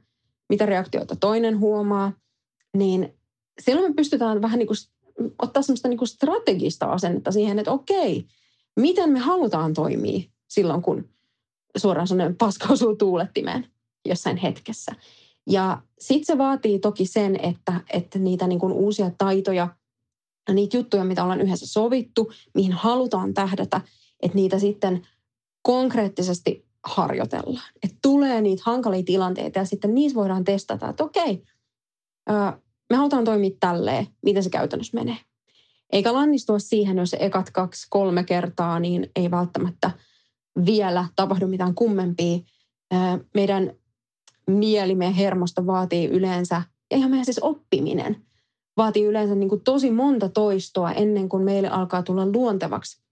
mitä 0.50 0.66
reaktioita 0.66 1.16
toinen 1.16 1.60
huomaa, 1.60 2.12
niin 2.78 3.14
silloin 3.62 3.92
me 3.92 3.96
pystytään 3.96 4.42
vähän 4.42 4.60
niin 4.60 4.68
kuin 4.68 4.78
ottaa 5.40 5.64
semmoista 5.64 5.88
niin 5.88 5.98
kuin 5.98 6.08
strategista 6.08 6.86
asennetta 6.86 7.32
siihen, 7.32 7.60
että 7.60 7.72
okei, 7.72 8.26
miten 8.80 9.10
me 9.10 9.20
halutaan 9.20 9.74
toimia 9.74 10.30
silloin, 10.48 10.82
kun 10.82 11.10
suoraan 11.78 12.08
semmoinen 12.08 12.36
paska 12.36 12.74
osuu 12.74 12.96
tuulettimeen 12.96 13.68
jossain 14.06 14.38
hetkessä. 14.38 14.92
Ja 15.50 15.82
sitten 16.00 16.26
se 16.26 16.38
vaatii 16.38 16.80
toki 16.80 17.06
sen, 17.06 17.40
että, 17.44 17.82
että 17.94 18.20
niitä 18.20 18.48
niin 18.48 18.60
kuin 18.60 18.74
uusia 18.74 19.12
taitoja 19.18 19.68
ja 20.48 20.54
niitä 20.54 20.78
juttuja, 20.78 21.04
mitä 21.04 21.24
ollaan 21.24 21.42
yhdessä 21.42 21.68
sovittu, 21.68 22.32
mihin 22.54 22.72
halutaan 22.72 23.34
tähdätä, 23.34 23.82
että 24.22 24.36
niitä 24.36 24.60
sitten 24.60 25.08
konkreettisesti 25.62 26.66
harjoitellaan. 26.84 27.72
Että 27.84 27.98
tulee 28.02 28.42
niitä 28.42 28.64
hankalia 28.66 29.04
tilanteita 29.04 29.60
ja 29.60 29.66
sitten 29.66 29.96
niissä 29.96 30.16
voidaan 30.16 30.44
testata, 30.44 30.90
että 30.90 31.04
okei, 31.04 31.44
me 32.90 32.96
halutaan 32.96 33.26
toimia 33.26 33.58
tälleen, 33.60 34.08
miten 34.26 34.44
se 34.44 34.50
käytännössä 34.50 34.98
menee. 34.98 35.18
Eikä 35.92 36.14
lannistua 36.14 36.60
siihen, 36.60 36.98
jos 36.98 37.16
ekat 37.20 37.50
kaksi, 37.50 37.88
kolme 37.90 38.24
kertaa, 38.24 38.80
niin 38.80 39.12
ei 39.16 39.32
välttämättä 39.32 39.92
vielä 40.66 41.06
tapahdu 41.16 41.48
mitään 41.48 41.76
kummempia. 41.76 42.40
Meidän 43.34 43.74
mieli, 44.48 44.96
meidän 44.96 45.16
hermosto 45.16 45.66
vaatii 45.66 46.08
yleensä, 46.08 46.62
ja 46.92 46.98
ihan 46.98 47.10
meidän 47.10 47.26
siis 47.26 47.40
oppiminen, 47.40 48.26
vaatii 48.78 49.06
yleensä 49.06 49.36
niin 49.36 49.50
kuin 49.50 49.62
tosi 49.64 49.92
monta 49.92 50.30
toistoa 50.30 50.92
ennen 50.92 51.30
kuin 51.30 51.44
meille 51.44 51.70
alkaa 51.70 52.04
tulla 52.04 52.26
luontevaksi. 52.26 53.04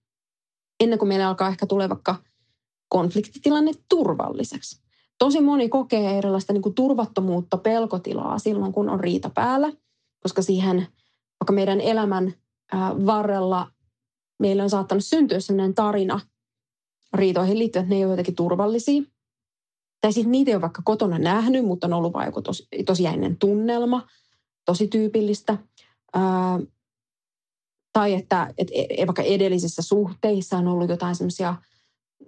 Ennen 0.79 0.99
kuin 0.99 1.09
meille 1.09 1.25
alkaa 1.25 1.47
ehkä 1.47 1.65
tulla 1.65 1.89
vaikka 1.89 2.15
konfliktitilanne 2.89 3.71
turvalliseksi 3.89 4.81
tosi 5.17 5.41
moni 5.41 5.69
kokee 5.69 6.17
erilaista 6.17 6.53
niin 6.53 6.61
kuin 6.61 6.75
turvattomuutta, 6.75 7.57
pelkotilaa 7.57 8.39
silloin, 8.39 8.73
kun 8.73 8.89
on 8.89 8.99
riita 8.99 9.31
päällä, 9.35 9.71
koska 10.23 10.41
siihen 10.41 10.87
vaikka 11.39 11.53
meidän 11.53 11.81
elämän 11.81 12.33
varrella 13.05 13.71
meillä 14.39 14.63
on 14.63 14.69
saattanut 14.69 15.05
syntyä 15.05 15.39
sellainen 15.39 15.75
tarina 15.75 16.19
riitoihin 17.13 17.59
liittyen, 17.59 17.83
että 17.83 17.93
ne 17.93 17.97
ei 17.97 18.05
ole 18.05 18.11
jotenkin 18.11 18.35
turvallisia. 18.35 19.01
Tai 20.01 20.13
sitten 20.13 20.31
niitä 20.31 20.51
ei 20.51 20.55
ole 20.55 20.61
vaikka 20.61 20.81
kotona 20.85 21.19
nähnyt, 21.19 21.65
mutta 21.65 21.87
on 21.87 21.93
ollut 21.93 22.13
vain 22.13 22.25
joku 22.25 22.41
tosi, 22.41 22.67
tosi 22.85 23.03
jäinen 23.03 23.37
tunnelma, 23.37 24.07
tosi 24.65 24.87
tyypillistä. 24.87 25.57
Ää, 26.13 26.59
tai 27.93 28.13
että, 28.13 28.53
että 28.57 28.73
e, 28.75 29.07
vaikka 29.07 29.21
edellisissä 29.21 29.81
suhteissa 29.81 30.57
on 30.57 30.67
ollut 30.67 30.89
jotain 30.89 31.15
semmoisia 31.15 31.55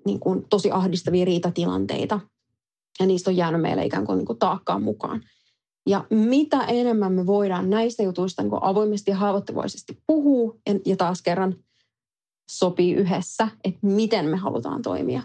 niin 0.05 0.19
tosi 0.49 0.71
ahdistavia 0.71 1.25
riitatilanteita– 1.25 2.19
ja 2.99 3.05
niistä 3.05 3.29
on 3.29 3.37
jäänyt 3.37 3.61
meille 3.61 3.85
ikään 3.85 4.05
kuin, 4.05 4.17
niin 4.17 4.25
kuin 4.25 4.39
taakkaan 4.39 4.83
mukaan. 4.83 5.21
Ja 5.87 6.05
mitä 6.09 6.61
enemmän 6.61 7.13
me 7.13 7.25
voidaan 7.25 7.69
näistä 7.69 8.03
jutuista 8.03 8.43
niin 8.43 8.51
avoimesti 8.61 9.11
ja 9.11 9.17
haavoittuvaisesti 9.17 9.97
puhua 10.07 10.55
ja, 10.67 10.79
ja 10.85 10.95
taas 10.95 11.21
kerran 11.21 11.55
sopii 12.59 12.93
yhdessä, 12.93 13.47
että 13.63 13.79
miten 13.81 14.25
me 14.25 14.37
halutaan 14.37 14.81
toimia, 14.81 15.23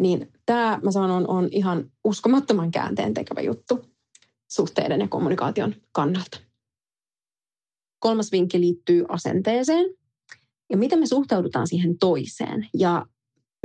niin 0.00 0.32
tämä, 0.46 0.80
mä 0.84 0.90
sanon, 0.90 1.28
on 1.28 1.48
ihan 1.52 1.90
uskomattoman 2.04 2.70
käänteen 2.70 3.14
tekevä 3.14 3.40
juttu 3.40 3.84
suhteiden 4.50 5.00
ja 5.00 5.08
kommunikaation 5.08 5.74
kannalta. 5.92 6.40
Kolmas 7.98 8.32
vinkki 8.32 8.60
liittyy 8.60 9.04
asenteeseen 9.08 9.86
ja 10.70 10.76
miten 10.76 10.98
me 10.98 11.06
suhtaudutaan 11.06 11.66
siihen 11.66 11.98
toiseen. 11.98 12.68
Ja 12.74 13.06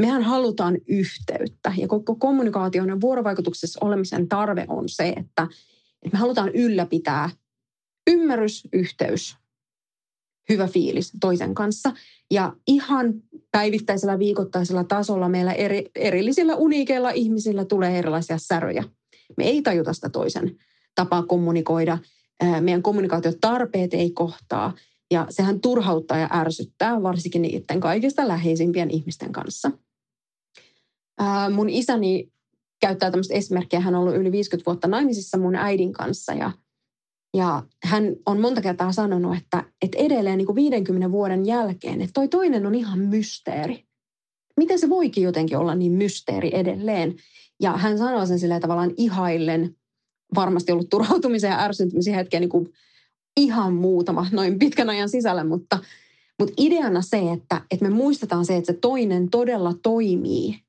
mehän 0.02 0.24
halutaan 0.24 0.78
yhteyttä 0.88 1.74
ja 1.78 1.88
koko 1.88 2.16
kommunikaation 2.16 2.90
ja 2.90 3.02
vuorovaikutuksessa 3.02 3.86
olemisen 3.86 4.28
tarve 4.28 4.66
on 4.70 4.90
se, 4.90 5.10
että, 5.10 5.48
että 6.04 6.14
me 6.14 6.20
halutaan 6.20 6.50
ylläpitää 6.50 7.30
ymmärrys, 8.08 8.68
yhteys, 8.74 9.38
hyvä 10.50 10.68
fiilis 10.68 11.12
toisen 11.22 11.54
kanssa. 11.54 11.92
Ja 12.32 12.54
ihan 12.68 13.14
päivittäisellä 13.52 14.20
viikoittaisella 14.20 14.84
tasolla 14.84 15.30
meillä 15.30 15.54
eri, 15.54 15.92
erillisillä 15.96 16.56
uniikeilla 16.56 17.10
ihmisillä 17.10 17.66
tulee 17.66 17.98
erilaisia 17.98 18.38
säröjä. 18.38 18.84
Me 19.38 19.44
ei 19.44 19.62
tajuta 19.62 19.94
sitä 19.94 20.10
toisen 20.10 20.56
tapaa 20.96 21.24
kommunikoida. 21.24 21.98
Meidän 22.60 22.84
kommunikaatiotarpeet 22.84 23.94
ei 23.94 24.12
kohtaa. 24.12 24.74
Ja 25.12 25.28
sehän 25.30 25.62
turhauttaa 25.62 26.18
ja 26.18 26.30
ärsyttää 26.34 27.04
varsinkin 27.04 27.42
niiden 27.42 27.80
kaikista 27.80 28.28
läheisimpien 28.28 28.92
ihmisten 28.92 29.32
kanssa. 29.32 29.72
Mun 31.54 31.70
isäni 31.70 32.32
käyttää 32.82 33.12
tämmöistä 33.12 33.34
esimerkkiä. 33.34 33.80
Hän 33.80 33.96
on 33.96 34.02
ollut 34.02 34.16
yli 34.16 34.32
50 34.32 34.66
vuotta 34.66 34.88
naimisissa 34.88 35.38
mun 35.38 35.56
äidin 35.56 35.94
kanssa 35.94 36.34
ja 36.34 36.52
ja 37.34 37.64
hän 37.84 38.16
on 38.26 38.42
monta 38.42 38.62
kertaa 38.62 38.92
sanonut, 38.92 39.38
että, 39.38 39.64
että 39.82 39.98
edelleen 39.98 40.38
niin 40.38 40.46
kuin 40.46 40.56
50 40.56 41.12
vuoden 41.12 41.46
jälkeen, 41.46 42.02
että 42.02 42.14
toi 42.14 42.28
toinen 42.28 42.66
on 42.66 42.76
ihan 42.76 43.00
mysteeri. 43.00 43.86
Miten 44.58 44.80
se 44.80 44.90
voikin 44.90 45.24
jotenkin 45.24 45.58
olla 45.58 45.76
niin 45.76 45.92
mysteeri 45.92 46.52
edelleen? 46.54 47.16
Ja 47.62 47.78
hän 47.78 47.98
sanoo 47.98 48.26
sen 48.26 48.40
sillä 48.40 48.60
tavallaan 48.60 48.94
ihaillen, 48.98 49.76
varmasti 50.36 50.72
ollut 50.72 50.90
turhautumisen 50.90 51.50
ja 51.50 51.60
ärsyntymisen 51.60 52.16
hetkeä 52.16 52.40
niin 52.40 52.50
kuin 52.50 52.70
ihan 53.38 53.74
muutama 53.74 54.28
noin 54.32 54.60
pitkän 54.60 54.90
ajan 54.90 55.10
sisällä, 55.10 55.44
mutta, 55.44 55.80
mutta 56.40 56.54
ideana 56.58 57.02
se, 57.02 57.32
että, 57.34 57.62
että 57.72 57.86
me 57.86 57.96
muistetaan 57.96 58.46
se, 58.46 58.58
että 58.58 58.74
se 58.74 58.80
toinen 58.80 59.30
todella 59.30 59.74
toimii 59.84 60.60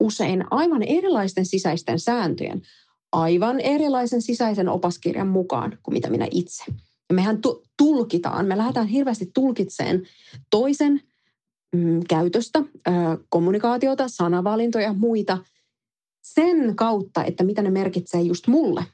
usein 0.00 0.44
aivan 0.50 0.82
erilaisten 0.82 1.46
sisäisten 1.46 2.00
sääntöjen, 2.00 2.62
aivan 3.12 3.60
erilaisen 3.60 4.22
sisäisen 4.22 4.68
opaskirjan 4.68 5.28
mukaan 5.28 5.78
kuin 5.82 5.92
mitä 5.92 6.10
minä 6.10 6.28
itse. 6.30 6.64
Ja 7.08 7.14
mehän 7.14 7.38
tulkitaan, 7.76 8.46
me 8.46 8.58
lähdetään 8.58 8.86
hirveästi 8.86 9.30
tulkitseen 9.34 10.02
toisen 10.50 11.00
mm, 11.72 12.00
käytöstä, 12.08 12.58
ö, 12.58 12.92
kommunikaatiota, 13.28 14.08
sanavalintoja 14.08 14.84
ja 14.84 14.92
muita 14.92 15.38
sen 16.22 16.76
kautta, 16.76 17.24
että 17.24 17.44
mitä 17.44 17.62
ne 17.62 17.70
merkitsee 17.70 18.20
just 18.20 18.46
mulle. 18.46 18.84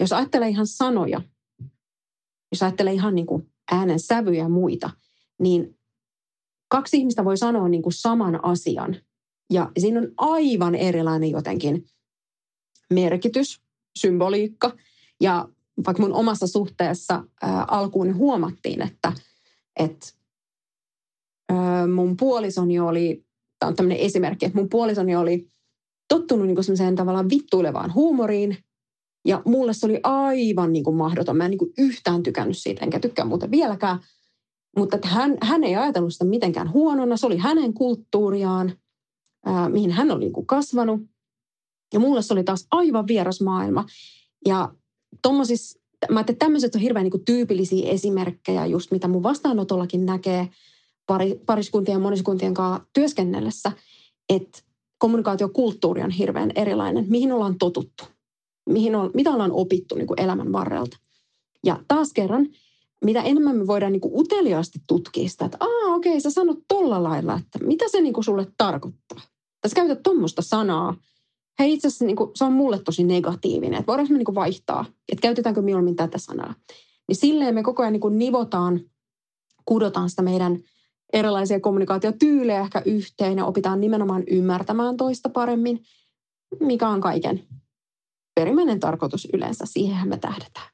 Jos 0.00 0.12
ajattelee 0.12 0.48
ihan 0.48 0.66
sanoja, 0.66 1.20
jos 2.52 2.62
ajattelee 2.62 2.92
ihan 2.92 3.14
niin 3.14 3.26
kuin 3.26 3.50
äänen 3.72 4.00
sävyjä 4.00 4.42
ja 4.42 4.48
muita, 4.48 4.90
niin 5.40 5.78
kaksi 6.68 6.96
ihmistä 6.96 7.24
voi 7.24 7.36
sanoa 7.36 7.68
niin 7.68 7.82
kuin 7.82 7.92
saman 7.92 8.44
asian. 8.44 8.96
Ja 9.52 9.70
siinä 9.78 10.00
on 10.00 10.08
aivan 10.16 10.74
erilainen 10.74 11.30
jotenkin 11.30 11.86
merkitys, 12.90 13.60
symboliikka. 13.98 14.72
Ja 15.20 15.48
vaikka 15.86 16.02
mun 16.02 16.12
omassa 16.12 16.46
suhteessa 16.46 17.24
ää, 17.42 17.64
alkuun 17.64 18.16
huomattiin, 18.16 18.82
että, 18.82 19.12
että 19.76 20.06
ää, 21.48 21.86
mun 21.86 22.16
puolisoni 22.16 22.80
oli, 22.80 23.24
tämä 23.58 23.68
on 23.68 23.76
tämmöinen 23.76 23.98
esimerkki, 23.98 24.46
että 24.46 24.58
mun 24.58 24.68
puolisoni 24.68 25.16
oli 25.16 25.48
tottunut 26.08 26.46
niin 26.46 26.64
semmoiseen 26.64 26.96
tavallaan 26.96 27.30
vittuilevaan 27.30 27.94
huumoriin, 27.94 28.58
ja 29.24 29.42
mulle 29.44 29.72
se 29.72 29.86
oli 29.86 30.00
aivan 30.02 30.72
niin 30.72 30.84
kuin 30.84 30.96
mahdoton. 30.96 31.36
Mä 31.36 31.44
en 31.44 31.50
niin 31.50 31.58
kuin 31.58 31.72
yhtään 31.78 32.22
tykännyt 32.22 32.58
siitä, 32.58 32.84
enkä 32.84 33.00
tykkää 33.00 33.24
muuten 33.24 33.50
vieläkään. 33.50 33.98
Mutta 34.76 34.96
että 34.96 35.08
hän, 35.08 35.38
hän 35.42 35.64
ei 35.64 35.76
ajatellut 35.76 36.12
sitä 36.12 36.24
mitenkään 36.24 36.72
huonona. 36.72 37.16
Se 37.16 37.26
oli 37.26 37.36
hänen 37.36 37.74
kulttuuriaan, 37.74 38.72
ää, 39.46 39.68
mihin 39.68 39.90
hän 39.90 40.10
oli 40.10 40.20
niin 40.20 40.32
kuin 40.32 40.46
kasvanut. 40.46 41.00
Ja 41.94 42.00
mulle 42.00 42.22
se 42.22 42.32
oli 42.32 42.44
taas 42.44 42.66
aivan 42.70 43.06
vieras 43.06 43.40
maailma. 43.40 43.84
Ja 44.46 44.74
tommosissa, 45.22 45.80
mä 46.10 46.20
että 46.20 46.32
tämmöiset 46.32 46.74
on 46.74 46.80
hirveän 46.80 47.04
niin 47.04 47.24
tyypillisiä 47.24 47.90
esimerkkejä 47.90 48.66
just 48.66 48.90
mitä 48.90 49.08
mun 49.08 49.22
vastaanotollakin 49.22 50.06
näkee 50.06 50.48
pari, 51.06 51.40
pariskuntien 51.46 51.96
ja 51.96 51.98
moniskuntien 51.98 52.54
kanssa 52.54 52.86
työskennellessä, 52.92 53.72
että 54.28 54.58
kommunikaatiokulttuuri 54.98 56.02
on 56.02 56.10
hirveän 56.10 56.52
erilainen, 56.54 57.06
mihin 57.08 57.32
ollaan 57.32 57.58
totuttu, 57.58 58.04
mihin 58.70 58.96
on, 58.96 59.10
mitä 59.14 59.30
ollaan 59.30 59.52
opittu 59.52 59.94
niin 59.94 60.06
kuin 60.06 60.20
elämän 60.20 60.52
varrelta. 60.52 60.96
Ja 61.64 61.80
taas 61.88 62.12
kerran, 62.12 62.48
mitä 63.04 63.22
enemmän 63.22 63.56
me 63.56 63.66
voidaan 63.66 63.92
niin 63.92 64.00
kuin 64.00 64.20
uteliaasti 64.20 64.78
tutkia 64.86 65.28
sitä, 65.28 65.44
että 65.44 65.58
aa 65.60 65.94
okei, 65.94 66.20
sä 66.20 66.30
sanot 66.30 66.58
tolla 66.68 67.02
lailla, 67.02 67.38
että 67.38 67.58
mitä 67.58 67.84
se 67.88 68.00
niin 68.00 68.14
kuin 68.14 68.24
sulle 68.24 68.46
tarkoittaa. 68.56 69.20
Tässä 69.60 69.76
käytät 69.76 70.02
tuommoista 70.02 70.42
sanaa, 70.42 70.96
hei 71.58 71.72
itse 71.72 71.88
asiassa 71.88 72.04
niin 72.04 72.16
kuin, 72.16 72.30
se 72.34 72.44
on 72.44 72.52
mulle 72.52 72.78
tosi 72.78 73.04
negatiivinen, 73.04 73.78
että 73.78 73.86
voidaanko 73.86 74.12
me 74.12 74.18
niin 74.18 74.24
kuin 74.24 74.34
vaihtaa, 74.34 74.84
että 75.12 75.22
käytetäänkö 75.22 75.62
mieluummin 75.62 75.96
tätä 75.96 76.18
sanaa. 76.18 76.54
Niin 77.08 77.16
silleen 77.16 77.54
me 77.54 77.62
koko 77.62 77.82
ajan 77.82 77.92
niin 77.92 78.00
kuin 78.00 78.18
nivotaan, 78.18 78.80
kudotaan 79.64 80.10
sitä 80.10 80.22
meidän 80.22 80.58
erilaisia 81.12 81.60
kommunikaatiotyylejä 81.60 82.60
ehkä 82.60 82.82
yhteen 82.84 83.38
ja 83.38 83.44
opitaan 83.44 83.80
nimenomaan 83.80 84.22
ymmärtämään 84.30 84.96
toista 84.96 85.28
paremmin, 85.28 85.82
mikä 86.60 86.88
on 86.88 87.00
kaiken 87.00 87.46
perimmäinen 88.34 88.80
tarkoitus 88.80 89.28
yleensä. 89.32 89.64
Siihenhän 89.66 90.08
me 90.08 90.18
tähdetään. 90.18 90.66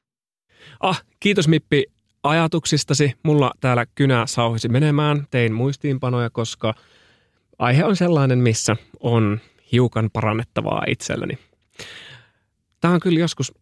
Ah, 0.79 1.03
kiitos 1.19 1.47
Mippi 1.47 1.85
ajatuksistasi. 2.23 3.13
Mulla 3.23 3.51
täällä 3.59 3.85
kynä 3.95 4.25
sauhisi 4.27 4.69
menemään. 4.69 5.27
Tein 5.31 5.53
muistiinpanoja, 5.53 6.29
koska 6.29 6.73
aihe 7.59 7.85
on 7.85 7.95
sellainen, 7.95 8.39
missä 8.39 8.75
on 8.99 9.39
hiukan 9.71 10.09
parannettavaa 10.13 10.83
itselleni. 10.87 11.37
Tämä 12.81 12.93
on 12.93 12.99
kyllä 12.99 13.19
joskus, 13.19 13.53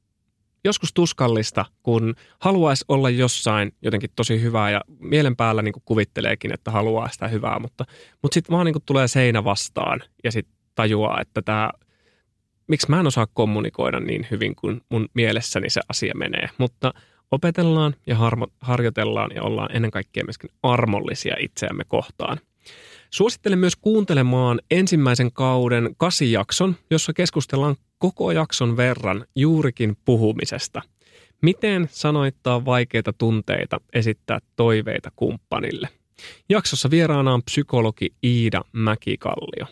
joskus 0.63 0.93
tuskallista, 0.93 1.65
kun 1.83 2.15
haluaisi 2.39 2.85
olla 2.87 3.09
jossain 3.09 3.71
jotenkin 3.81 4.09
tosi 4.15 4.41
hyvää 4.41 4.71
ja 4.71 4.81
mielen 4.99 5.35
päällä 5.35 5.61
niin 5.61 5.73
kuvitteleekin, 5.85 6.53
että 6.53 6.71
haluaa 6.71 7.09
sitä 7.09 7.27
hyvää, 7.27 7.59
mutta, 7.59 7.85
mutta 8.21 8.33
sitten 8.33 8.53
vaan 8.55 8.65
niin 8.65 8.75
tulee 8.85 9.07
seinä 9.07 9.43
vastaan 9.43 9.99
ja 10.23 10.31
sitten 10.31 10.55
tajuaa, 10.75 11.21
että 11.21 11.41
tämä, 11.41 11.69
miksi 12.67 12.89
mä 12.89 12.99
en 12.99 13.07
osaa 13.07 13.27
kommunikoida 13.33 13.99
niin 13.99 14.27
hyvin 14.31 14.55
kuin 14.55 14.81
mun 14.89 15.09
mielessäni 15.13 15.69
se 15.69 15.81
asia 15.89 16.13
menee. 16.15 16.49
Mutta 16.57 16.93
opetellaan 17.31 17.95
ja 18.07 18.17
harjoitellaan 18.61 19.31
ja 19.35 19.43
ollaan 19.43 19.75
ennen 19.75 19.91
kaikkea 19.91 20.23
myöskin 20.23 20.49
armollisia 20.63 21.35
itseämme 21.39 21.83
kohtaan. 21.87 22.39
Suosittelen 23.09 23.59
myös 23.59 23.75
kuuntelemaan 23.75 24.59
ensimmäisen 24.71 25.31
kauden 25.33 25.95
kasijakson, 25.97 26.75
jossa 26.91 27.13
keskustellaan 27.13 27.75
koko 27.97 28.31
jakson 28.31 28.77
verran 28.77 29.25
juurikin 29.35 29.97
puhumisesta. 30.05 30.81
Miten 31.41 31.89
sanoittaa 31.91 32.65
vaikeita 32.65 33.13
tunteita, 33.13 33.77
esittää 33.93 34.39
toiveita 34.55 35.11
kumppanille. 35.15 35.89
Jaksossa 36.49 36.89
vieraana 36.89 37.33
on 37.33 37.43
psykologi 37.43 38.09
Iida 38.23 38.61
Mäkikallio. 38.71 39.65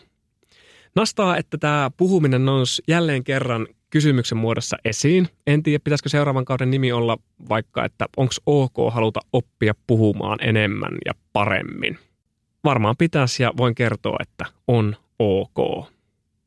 Nastaa, 0.94 1.36
että 1.36 1.58
tämä 1.58 1.90
puhuminen 1.96 2.44
nousi 2.44 2.82
jälleen 2.88 3.24
kerran 3.24 3.66
kysymyksen 3.90 4.38
muodossa 4.38 4.76
esiin. 4.84 5.28
En 5.46 5.62
tiedä, 5.62 5.82
pitäisikö 5.84 6.08
seuraavan 6.08 6.44
kauden 6.44 6.70
nimi 6.70 6.92
olla 6.92 7.18
vaikka, 7.48 7.84
että 7.84 8.06
onko 8.16 8.34
ok 8.46 8.94
haluta 8.94 9.20
oppia 9.32 9.74
puhumaan 9.86 10.38
enemmän 10.42 10.92
ja 11.06 11.12
paremmin 11.32 11.98
varmaan 12.68 12.96
pitäisi 12.98 13.42
ja 13.42 13.52
voin 13.56 13.74
kertoa, 13.74 14.16
että 14.20 14.44
on 14.66 14.96
ok. 15.18 15.88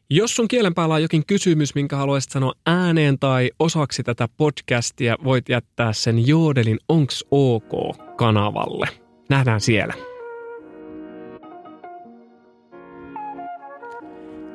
Jos 0.10 0.36
sun 0.36 0.48
kielen 0.48 0.74
päällä 0.74 0.96
on 0.96 1.02
jokin 1.02 1.26
kysymys, 1.26 1.76
minkä 1.76 1.96
haluaisit 1.96 2.32
sanoa 2.32 2.54
ääneen 2.66 3.20
tai 3.20 3.52
osaksi 3.60 4.04
tätä 4.04 4.28
podcastia, 4.38 5.16
voit 5.24 5.50
jättää 5.50 5.94
sen 5.94 6.28
Joodelin 6.28 6.80
Onks 6.90 7.26
OK 7.32 7.98
kanavalle. 8.18 8.88
Nähdään 9.30 9.62
siellä. 9.62 9.94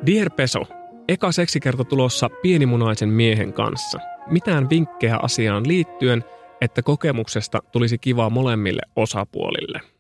Dear 0.07 0.31
Peso, 0.31 0.61
eka 1.09 1.33
seksikerto 1.33 1.85
tulossa 1.85 2.31
pienimunaisen 2.43 3.09
miehen 3.09 3.53
kanssa. 3.53 3.99
Mitään 4.31 4.71
vinkkejä 4.71 5.17
asiaan 5.23 5.69
liittyen, 5.69 6.25
että 6.61 6.83
kokemuksesta 6.83 7.63
tulisi 7.73 7.99
kivaa 7.99 8.31
molemmille 8.31 8.83
osapuolille– 8.97 9.81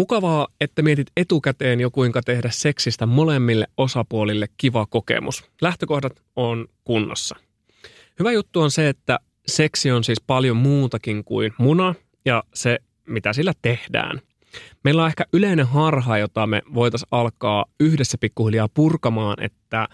Mukavaa, 0.00 0.48
että 0.60 0.82
mietit 0.82 1.10
etukäteen 1.16 1.80
jo 1.80 1.90
kuinka 1.90 2.20
tehdä 2.22 2.50
seksistä 2.52 3.06
molemmille 3.06 3.66
osapuolille 3.76 4.46
kiva 4.56 4.86
kokemus. 4.86 5.44
Lähtökohdat 5.62 6.22
on 6.36 6.66
kunnossa. 6.84 7.36
Hyvä 8.18 8.32
juttu 8.32 8.60
on 8.60 8.70
se, 8.70 8.88
että 8.88 9.18
seksi 9.46 9.90
on 9.90 10.04
siis 10.04 10.20
paljon 10.26 10.56
muutakin 10.56 11.24
kuin 11.24 11.52
muna 11.58 11.94
ja 12.24 12.42
se, 12.54 12.78
mitä 13.06 13.32
sillä 13.32 13.52
tehdään. 13.62 14.20
Meillä 14.84 15.02
on 15.02 15.08
ehkä 15.08 15.24
yleinen 15.32 15.66
harha, 15.66 16.18
jota 16.18 16.46
me 16.46 16.62
voitaisiin 16.74 17.08
alkaa 17.10 17.64
yhdessä 17.80 18.18
pikkuhiljaa 18.20 18.68
purkamaan, 18.74 19.42
että 19.42 19.88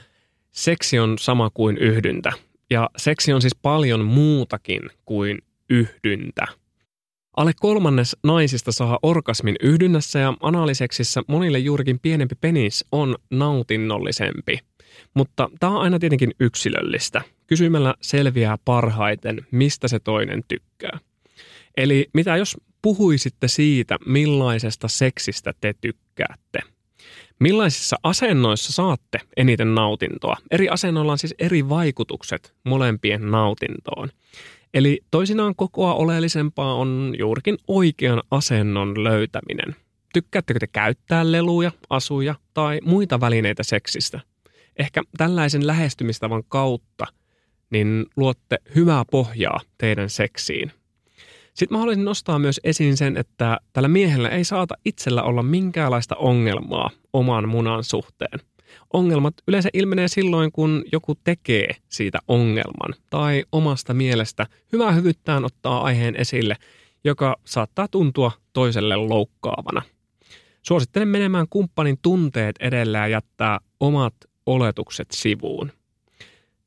seksi 0.51 0.99
on 0.99 1.19
sama 1.19 1.51
kuin 1.51 1.79
yhdyntä. 1.79 2.33
Ja 2.71 2.91
seksi 2.97 3.33
on 3.33 3.41
siis 3.41 3.57
paljon 3.63 4.05
muutakin 4.05 4.81
kuin 5.05 5.39
yhdyntä. 5.71 6.47
Alle 7.37 7.53
kolmannes 7.61 8.17
naisista 8.25 8.73
saa 8.73 8.99
orgasmin 9.03 9.57
yhdynnässä 9.63 10.19
ja 10.19 10.35
analiseksissä 10.41 11.23
monille 11.29 11.59
juurikin 11.59 11.99
pienempi 11.99 12.35
penis 12.41 12.85
on 12.93 13.17
nautinnollisempi. 13.31 14.59
Mutta 15.15 15.51
tämä 15.61 15.73
on 15.73 15.83
aina 15.83 15.99
tietenkin 15.99 16.31
yksilöllistä. 16.41 17.23
Kysymällä 17.47 17.95
selviää 18.01 18.59
parhaiten, 18.65 19.47
mistä 19.51 19.89
se 19.89 19.99
toinen 19.99 20.43
tykkää. 20.49 20.99
Eli 21.77 22.09
mitä 22.15 22.37
jos 22.37 22.57
puhuisitte 22.83 23.49
siitä, 23.49 23.99
millaisesta 24.07 24.89
seksistä 24.89 25.53
te 25.61 25.75
tykkäätte? 25.81 26.59
Millaisissa 27.41 27.97
asennoissa 28.03 28.73
saatte 28.73 29.19
eniten 29.37 29.75
nautintoa? 29.75 30.37
Eri 30.51 30.69
asennoilla 30.69 31.13
on 31.13 31.19
siis 31.19 31.35
eri 31.39 31.69
vaikutukset 31.69 32.55
molempien 32.65 33.31
nautintoon. 33.31 34.09
Eli 34.75 35.01
toisinaan 35.11 35.55
kokoa 35.55 35.95
oleellisempaa 35.95 36.75
on 36.75 37.15
juurikin 37.19 37.59
oikean 37.69 38.23
asennon 38.31 39.05
löytäminen. 39.05 39.77
Tykkäättekö 40.13 40.59
te 40.61 40.67
käyttää 40.67 41.33
leluja, 41.33 41.73
asuja 41.91 42.35
tai 42.55 42.81
muita 42.85 43.21
välineitä 43.21 43.63
seksistä? 43.63 44.21
Ehkä 44.79 45.03
tällaisen 45.17 45.67
lähestymistavan 45.67 46.43
kautta 46.49 47.07
niin 47.71 48.07
luotte 48.17 48.59
hyvää 48.75 49.05
pohjaa 49.11 49.61
teidän 49.79 50.11
seksiin. 50.11 50.73
Sitten 51.55 51.77
mä 51.77 51.79
haluaisin 51.79 52.05
nostaa 52.05 52.39
myös 52.39 52.61
esiin 52.65 52.97
sen, 52.97 53.17
että 53.17 53.59
tällä 53.73 53.89
miehellä 53.89 54.29
ei 54.29 54.45
saata 54.45 54.75
itsellä 54.85 55.23
olla 55.23 55.43
minkäänlaista 55.43 56.17
ongelmaa 56.17 56.91
oman 57.13 57.49
munan 57.49 57.85
suhteen. 57.85 58.41
Ongelmat 58.93 59.35
yleensä 59.49 59.69
ilmenee 59.73 60.09
silloin, 60.09 60.53
kun 60.53 60.85
joku 60.93 61.15
tekee 61.25 61.75
siitä 61.89 62.19
ongelman 62.29 62.95
tai 63.11 63.45
omasta 63.53 63.95
mielestä 63.95 64.47
hyvää 64.73 64.93
hyvyyttään 64.93 65.45
ottaa 65.45 65.81
aiheen 65.81 66.17
esille, 66.17 66.57
joka 67.05 67.37
saattaa 67.45 67.89
tuntua 67.89 68.33
toiselle 68.53 68.97
loukkaavana. 68.97 69.83
Suosittelen 70.63 71.09
menemään 71.09 71.47
kumppanin 71.51 71.99
tunteet 72.03 72.57
edellä 72.61 72.99
ja 72.99 73.09
jättää 73.09 73.59
omat 73.81 74.15
oletukset 74.47 75.09
sivuun. 75.11 75.73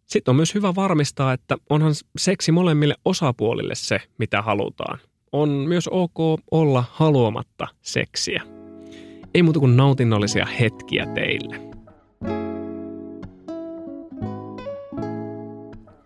Sitten 0.05 0.31
on 0.31 0.35
myös 0.35 0.55
hyvä 0.55 0.75
varmistaa, 0.75 1.33
että 1.33 1.57
onhan 1.69 1.93
seksi 2.17 2.51
molemmille 2.51 2.95
osapuolille 3.05 3.75
se, 3.75 4.01
mitä 4.17 4.41
halutaan. 4.41 4.99
On 5.31 5.49
myös 5.49 5.87
ok 5.87 6.39
olla 6.51 6.83
haluamatta 6.91 7.67
seksiä. 7.81 8.43
Ei 9.33 9.43
muuta 9.43 9.59
kuin 9.59 9.77
nautinnollisia 9.77 10.45
hetkiä 10.45 11.05
teille. 11.05 11.68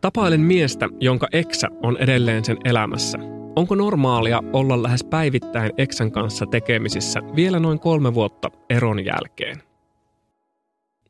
Tapailen 0.04 0.42
miestä, 0.42 0.90
jonka 1.00 1.28
eksä 1.32 1.68
on 1.84 1.98
edelleen 1.98 2.46
sen 2.46 2.58
elämässä. 2.66 3.18
Onko 3.56 3.76
normaalia 3.76 4.40
olla 4.54 4.84
lähes 4.84 5.04
päivittäin 5.04 5.72
eksän 5.78 6.12
kanssa 6.12 6.46
tekemisissä 6.46 7.20
vielä 7.36 7.60
noin 7.60 7.80
kolme 7.80 8.14
vuotta 8.14 8.50
eron 8.70 9.06
jälkeen? 9.06 9.64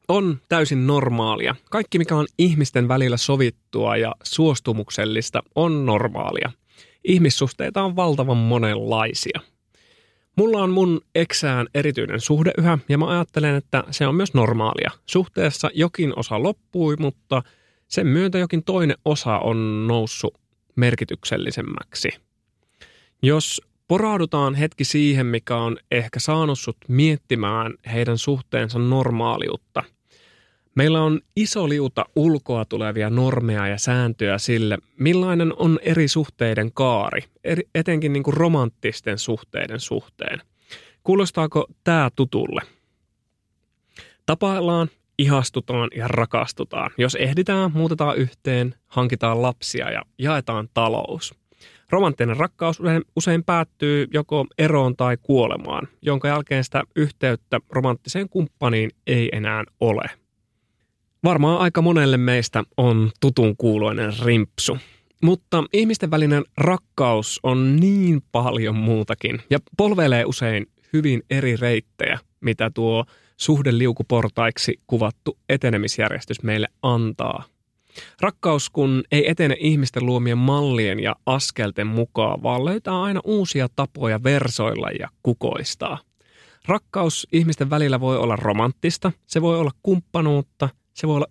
on 0.08 0.40
täysin 0.50 0.88
normaalia. 0.88 1.56
Kaikki, 1.70 1.98
mikä 1.98 2.16
on 2.16 2.28
ihmisten 2.38 2.88
välillä 2.88 3.18
sovittua 3.18 3.98
ja 3.98 4.16
suostumuksellista, 4.24 5.44
on 5.56 5.86
normaalia. 5.86 6.52
Ihmissuhteita 7.04 7.84
on 7.84 7.96
valtavan 7.96 8.38
monenlaisia. 8.38 9.40
Mulla 10.38 10.64
on 10.64 10.72
mun 10.72 11.02
eksään 11.16 11.68
erityinen 11.74 12.22
suhde 12.22 12.52
yhä, 12.58 12.78
ja 12.90 12.98
mä 12.98 13.10
ajattelen, 13.10 13.56
että 13.56 13.84
se 13.92 14.08
on 14.08 14.16
myös 14.16 14.34
normaalia. 14.34 14.92
Suhteessa 15.06 15.70
jokin 15.74 16.20
osa 16.20 16.44
loppui, 16.44 16.96
mutta 17.00 17.44
sen 17.94 18.08
myötä 18.08 18.38
jokin 18.38 18.64
toinen 18.64 18.98
osa 19.06 19.40
on 19.40 19.88
noussut 19.88 20.38
merkityksellisemmäksi. 20.76 22.10
Jos 23.22 23.62
poraudutaan 23.88 24.56
hetki 24.56 24.84
siihen, 24.84 25.26
mikä 25.26 25.56
on 25.56 25.78
ehkä 25.92 26.20
saanut 26.20 26.60
sut 26.60 26.78
miettimään 26.88 27.74
heidän 27.94 28.18
suhteensa 28.18 28.80
normaaliutta. 28.80 29.84
Meillä 30.76 31.02
on 31.02 31.22
iso 31.36 31.70
liuta 31.70 32.06
ulkoa 32.16 32.66
tulevia 32.66 33.10
normeja 33.10 33.68
ja 33.68 33.78
sääntöjä 33.78 34.38
sille, 34.38 34.78
millainen 35.00 35.54
on 35.58 35.80
eri 35.82 36.08
suhteiden 36.08 36.72
kaari, 36.74 37.24
etenkin 37.76 38.14
niin 38.14 38.24
kuin 38.24 38.38
romanttisten 38.38 39.18
suhteiden 39.18 39.80
suhteen. 39.80 40.42
Kuulostaako 41.04 41.68
tämä 41.84 42.10
tutulle? 42.16 42.62
Tapaillaan, 44.26 44.90
ihastutaan 45.24 45.90
ja 45.96 46.08
rakastutaan. 46.08 46.92
Jos 46.98 47.16
ehditään, 47.16 47.72
muutetaan 47.74 48.18
yhteen, 48.18 48.76
hankitaan 48.88 49.42
lapsia 49.42 49.92
ja 49.92 50.02
jaetaan 50.18 50.70
talous– 50.74 51.34
Romanttinen 51.94 52.38
rakkaus 52.38 52.80
usein 53.16 53.44
päättyy 53.44 54.08
joko 54.14 54.46
eroon 54.58 54.96
tai 54.96 55.18
kuolemaan, 55.22 55.88
jonka 56.02 56.28
jälkeen 56.28 56.64
sitä 56.64 56.84
yhteyttä 56.96 57.60
romanttiseen 57.70 58.30
kumppaniin 58.30 58.92
ei 59.08 59.30
enää 59.32 59.64
ole. 59.80 60.04
Varmaan 61.24 61.60
aika 61.60 61.82
monelle 61.82 62.18
meistä 62.18 62.64
on 62.78 63.12
tutun 63.20 63.58
kuuloinen 63.58 64.14
rimpsu. 64.26 64.78
Mutta 65.24 65.64
ihmisten 65.74 66.12
välinen 66.12 66.44
rakkaus 66.58 67.40
on 67.44 67.76
niin 67.76 68.22
paljon 68.32 68.76
muutakin 68.76 69.40
ja 69.50 69.60
polvelee 69.78 70.26
usein 70.26 70.66
hyvin 70.94 71.24
eri 71.30 71.56
reittejä, 71.56 72.20
mitä 72.42 72.72
tuo 72.74 73.06
suhdeliukuportaiksi 73.38 74.80
kuvattu 74.88 75.38
etenemisjärjestys 75.50 76.44
meille 76.44 76.68
antaa. 76.82 77.44
Rakkaus 78.22 78.70
kun 78.70 79.04
ei 79.12 79.30
etene 79.30 79.56
ihmisten 79.60 80.06
luomien 80.06 80.38
mallien 80.38 81.00
ja 81.00 81.16
askelten 81.26 81.88
mukaan, 81.88 82.44
vaan 82.44 82.66
löytää 82.66 83.02
aina 83.02 83.22
uusia 83.24 83.68
tapoja 83.76 84.24
versoilla 84.24 84.88
ja 85.00 85.10
kukoistaa. 85.24 86.00
Rakkaus 86.68 87.28
ihmisten 87.32 87.70
välillä 87.70 88.00
voi 88.00 88.18
olla 88.18 88.36
romanttista, 88.36 89.12
se 89.28 89.42
voi 89.42 89.60
olla 89.60 89.72
kumppanuutta, 89.84 90.70
se 90.94 91.08
voi 91.08 91.16
olla 91.16 91.28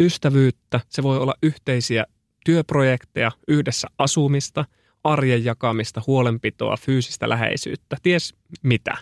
ystävyyttä, 0.00 0.80
se 0.88 1.02
voi 1.02 1.18
olla 1.18 1.34
yhteisiä 1.42 2.04
työprojekteja, 2.44 3.32
yhdessä 3.48 3.88
asumista, 3.98 4.64
arjen 5.04 5.44
jakamista, 5.44 6.02
huolenpitoa, 6.06 6.76
fyysistä 6.76 7.28
läheisyyttä, 7.28 7.96
ties 8.02 8.34
mitä. 8.62 8.98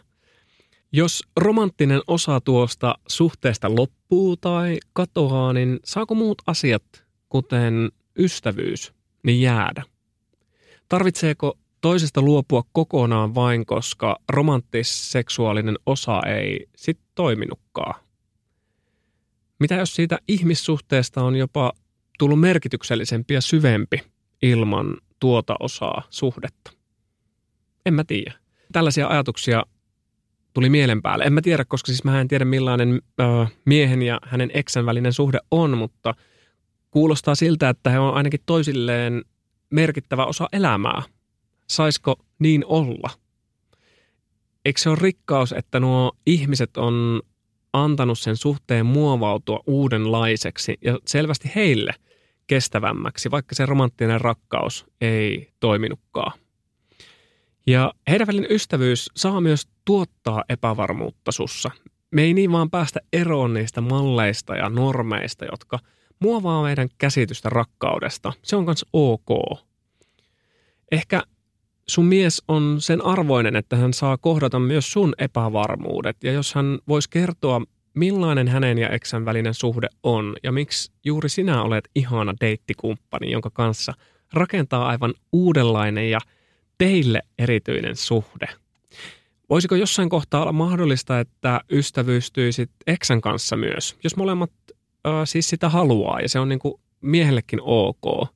Jos 0.94 1.22
romanttinen 1.36 2.00
osa 2.06 2.40
tuosta 2.40 2.94
suhteesta 3.08 3.74
loppuu 3.76 4.36
tai 4.36 4.78
katoaa, 4.92 5.52
niin 5.52 5.80
saako 5.84 6.14
muut 6.14 6.42
asiat 6.46 6.82
kuten 7.28 7.92
ystävyys, 8.18 8.92
niin 9.22 9.40
jäädä? 9.40 9.82
Tarvitseeko 10.88 11.58
toisesta 11.80 12.22
luopua 12.22 12.62
kokonaan 12.72 13.34
vain, 13.34 13.66
koska 13.66 14.16
romanttis-seksuaalinen 14.28 15.78
osa 15.86 16.22
ei 16.26 16.66
sit 16.76 16.98
toiminutkaan? 17.14 17.94
Mitä 19.60 19.74
jos 19.74 19.94
siitä 19.94 20.18
ihmissuhteesta 20.28 21.22
on 21.22 21.36
jopa 21.36 21.72
tullut 22.18 22.40
merkityksellisempi 22.40 23.34
ja 23.34 23.40
syvempi 23.40 24.02
ilman 24.42 24.96
tuota 25.20 25.54
osaa 25.60 26.02
suhdetta? 26.10 26.72
En 27.86 27.94
mä 27.94 28.04
tiedä. 28.04 28.32
Tällaisia 28.72 29.08
ajatuksia 29.08 29.62
tuli 30.52 30.70
mielen 30.70 31.02
päälle. 31.02 31.24
En 31.24 31.32
mä 31.32 31.40
tiedä, 31.42 31.64
koska 31.64 31.86
siis 31.86 32.04
mä 32.04 32.20
en 32.20 32.28
tiedä 32.28 32.44
millainen 32.44 33.02
ö, 33.20 33.46
miehen 33.64 34.02
ja 34.02 34.20
hänen 34.24 34.50
eksän 34.54 34.86
välinen 34.86 35.12
suhde 35.12 35.38
on, 35.50 35.78
mutta– 35.78 36.14
Kuulostaa 36.92 37.34
siltä, 37.34 37.68
että 37.68 37.90
he 37.90 37.98
on 37.98 38.14
ainakin 38.14 38.40
toisilleen 38.46 39.24
merkittävä 39.70 40.24
osa 40.24 40.48
elämää. 40.52 41.02
Saisiko 41.68 42.16
niin 42.38 42.64
olla? 42.66 43.10
Eikö 44.64 44.80
se 44.80 44.90
ole 44.90 44.98
rikkaus, 45.00 45.52
että 45.52 45.80
nuo 45.80 46.12
ihmiset 46.26 46.76
on 46.76 47.22
antanut 47.72 48.18
sen 48.18 48.36
suhteen 48.36 48.86
muovautua 48.86 49.60
uudenlaiseksi 49.66 50.78
ja 50.84 50.98
selvästi 51.06 51.52
heille 51.54 51.94
kestävämmäksi, 52.46 53.30
vaikka 53.30 53.54
se 53.54 53.66
romanttinen 53.66 54.20
rakkaus 54.20 54.86
ei 55.00 55.52
toiminutkaan. 55.60 56.38
Ja 57.66 57.92
heidän 58.10 58.26
välinen 58.26 58.52
ystävyys 58.52 59.10
saa 59.16 59.40
myös 59.40 59.68
tuottaa 59.84 60.44
epävarmuutta 60.48 61.32
sussa. 61.32 61.70
Me 62.10 62.22
ei 62.22 62.34
niin 62.34 62.52
vaan 62.52 62.70
päästä 62.70 63.00
eroon 63.12 63.54
niistä 63.54 63.80
malleista 63.80 64.56
ja 64.56 64.68
normeista, 64.68 65.44
jotka– 65.44 65.78
muovaa 66.22 66.62
meidän 66.62 66.88
käsitystä 66.98 67.48
rakkaudesta. 67.48 68.32
Se 68.42 68.56
on 68.56 68.64
myös 68.64 68.84
ok. 68.92 69.28
Ehkä 70.92 71.22
sun 71.88 72.06
mies 72.06 72.42
on 72.48 72.76
sen 72.80 73.04
arvoinen, 73.04 73.56
että 73.56 73.76
hän 73.76 73.92
saa 73.92 74.16
kohdata 74.16 74.58
myös 74.58 74.92
sun 74.92 75.14
epävarmuudet. 75.18 76.16
Ja 76.24 76.32
jos 76.32 76.54
hän 76.54 76.78
voisi 76.88 77.10
kertoa, 77.10 77.62
millainen 77.94 78.48
hänen 78.48 78.78
ja 78.78 78.88
eksän 78.88 79.24
välinen 79.24 79.54
suhde 79.54 79.88
on 80.02 80.36
ja 80.42 80.52
miksi 80.52 80.92
juuri 81.04 81.28
sinä 81.28 81.62
olet 81.62 81.88
ihana 81.94 82.34
deittikumppani, 82.40 83.30
jonka 83.30 83.50
kanssa 83.50 83.92
rakentaa 84.32 84.88
aivan 84.88 85.14
uudenlainen 85.32 86.10
ja 86.10 86.18
teille 86.82 87.22
erityinen 87.38 87.96
suhde. 87.96 88.48
Voisiko 89.50 89.74
jossain 89.74 90.08
kohtaa 90.08 90.42
olla 90.42 90.52
mahdollista, 90.52 91.20
että 91.20 91.60
ystävystyisit 91.72 92.70
eksän 92.86 93.20
kanssa 93.20 93.56
myös, 93.56 93.96
jos 94.04 94.16
molemmat 94.16 94.50
siis 95.24 95.48
sitä 95.48 95.68
haluaa 95.68 96.20
ja 96.20 96.28
se 96.28 96.38
on 96.38 96.48
niin 96.48 96.58
kuin 96.58 96.74
miehellekin 97.00 97.58
ok, 97.62 98.28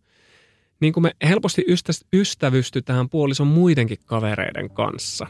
niin 0.81 0.93
kuin 0.93 1.03
me 1.03 1.11
helposti 1.29 1.65
ystä- 1.69 2.07
ystävystytään 2.13 3.09
puolison 3.09 3.47
muidenkin 3.47 3.99
kavereiden 4.07 4.71
kanssa, 4.71 5.27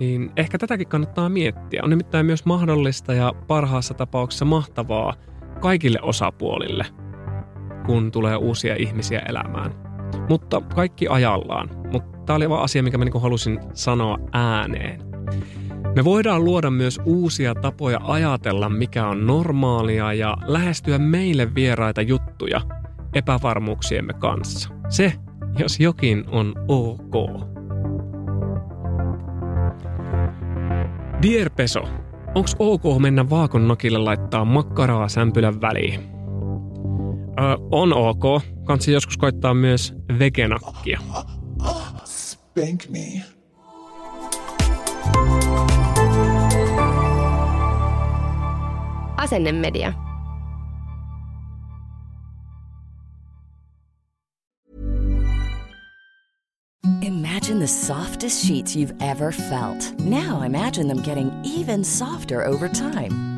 niin 0.00 0.30
ehkä 0.36 0.58
tätäkin 0.58 0.88
kannattaa 0.88 1.28
miettiä. 1.28 1.80
On 1.84 1.90
nimittäin 1.90 2.26
myös 2.26 2.44
mahdollista 2.44 3.14
ja 3.14 3.32
parhaassa 3.46 3.94
tapauksessa 3.94 4.44
mahtavaa 4.44 5.14
kaikille 5.60 5.98
osapuolille, 6.02 6.86
kun 7.86 8.10
tulee 8.10 8.36
uusia 8.36 8.76
ihmisiä 8.76 9.18
elämään. 9.18 9.87
Mutta 10.28 10.60
kaikki 10.74 11.08
ajallaan. 11.08 11.70
Mutta 11.92 12.18
tämä 12.26 12.36
oli 12.36 12.50
vaan 12.50 12.62
asia, 12.62 12.82
mikä 12.82 12.98
mä 12.98 13.04
niin 13.04 13.22
halusin 13.22 13.60
sanoa 13.72 14.18
ääneen. 14.32 15.00
Me 15.96 16.04
voidaan 16.04 16.44
luoda 16.44 16.70
myös 16.70 17.00
uusia 17.04 17.54
tapoja 17.54 18.00
ajatella, 18.02 18.68
mikä 18.68 19.06
on 19.06 19.26
normaalia 19.26 20.12
ja 20.12 20.36
lähestyä 20.46 20.98
meille 20.98 21.54
vieraita 21.54 22.02
juttuja 22.02 22.60
epävarmuuksiemme 23.14 24.12
kanssa. 24.12 24.68
Se, 24.88 25.12
jos 25.58 25.80
jokin 25.80 26.24
on 26.30 26.54
ok. 26.68 27.42
Dear 31.22 31.50
Peso, 31.56 31.80
onks 32.34 32.56
ok 32.58 32.82
mennä 33.00 33.30
vaakonnokille 33.30 33.98
laittaa 33.98 34.44
makkaraa 34.44 35.08
sämpylän 35.08 35.60
väliin? 35.60 36.00
Ö, 37.40 37.58
on 37.70 37.92
ok. 37.92 38.42
Kansi 38.68 38.92
joskus 38.92 39.16
koittaa 39.16 39.54
myös 39.54 39.94
vegenakkia. 40.18 41.00
Spank 42.04 42.88
me. 42.88 43.24
Asennemedia. 49.16 49.92
Imagine 57.02 57.60
the 57.60 57.66
softest 57.66 58.44
sheets 58.44 58.76
you've 58.76 58.94
ever 59.00 59.32
felt. 59.32 60.00
Now 60.00 60.42
imagine 60.42 60.88
them 60.88 61.02
getting 61.02 61.30
even 61.44 61.84
softer 61.84 62.44
over 62.46 62.68
time. 62.68 63.37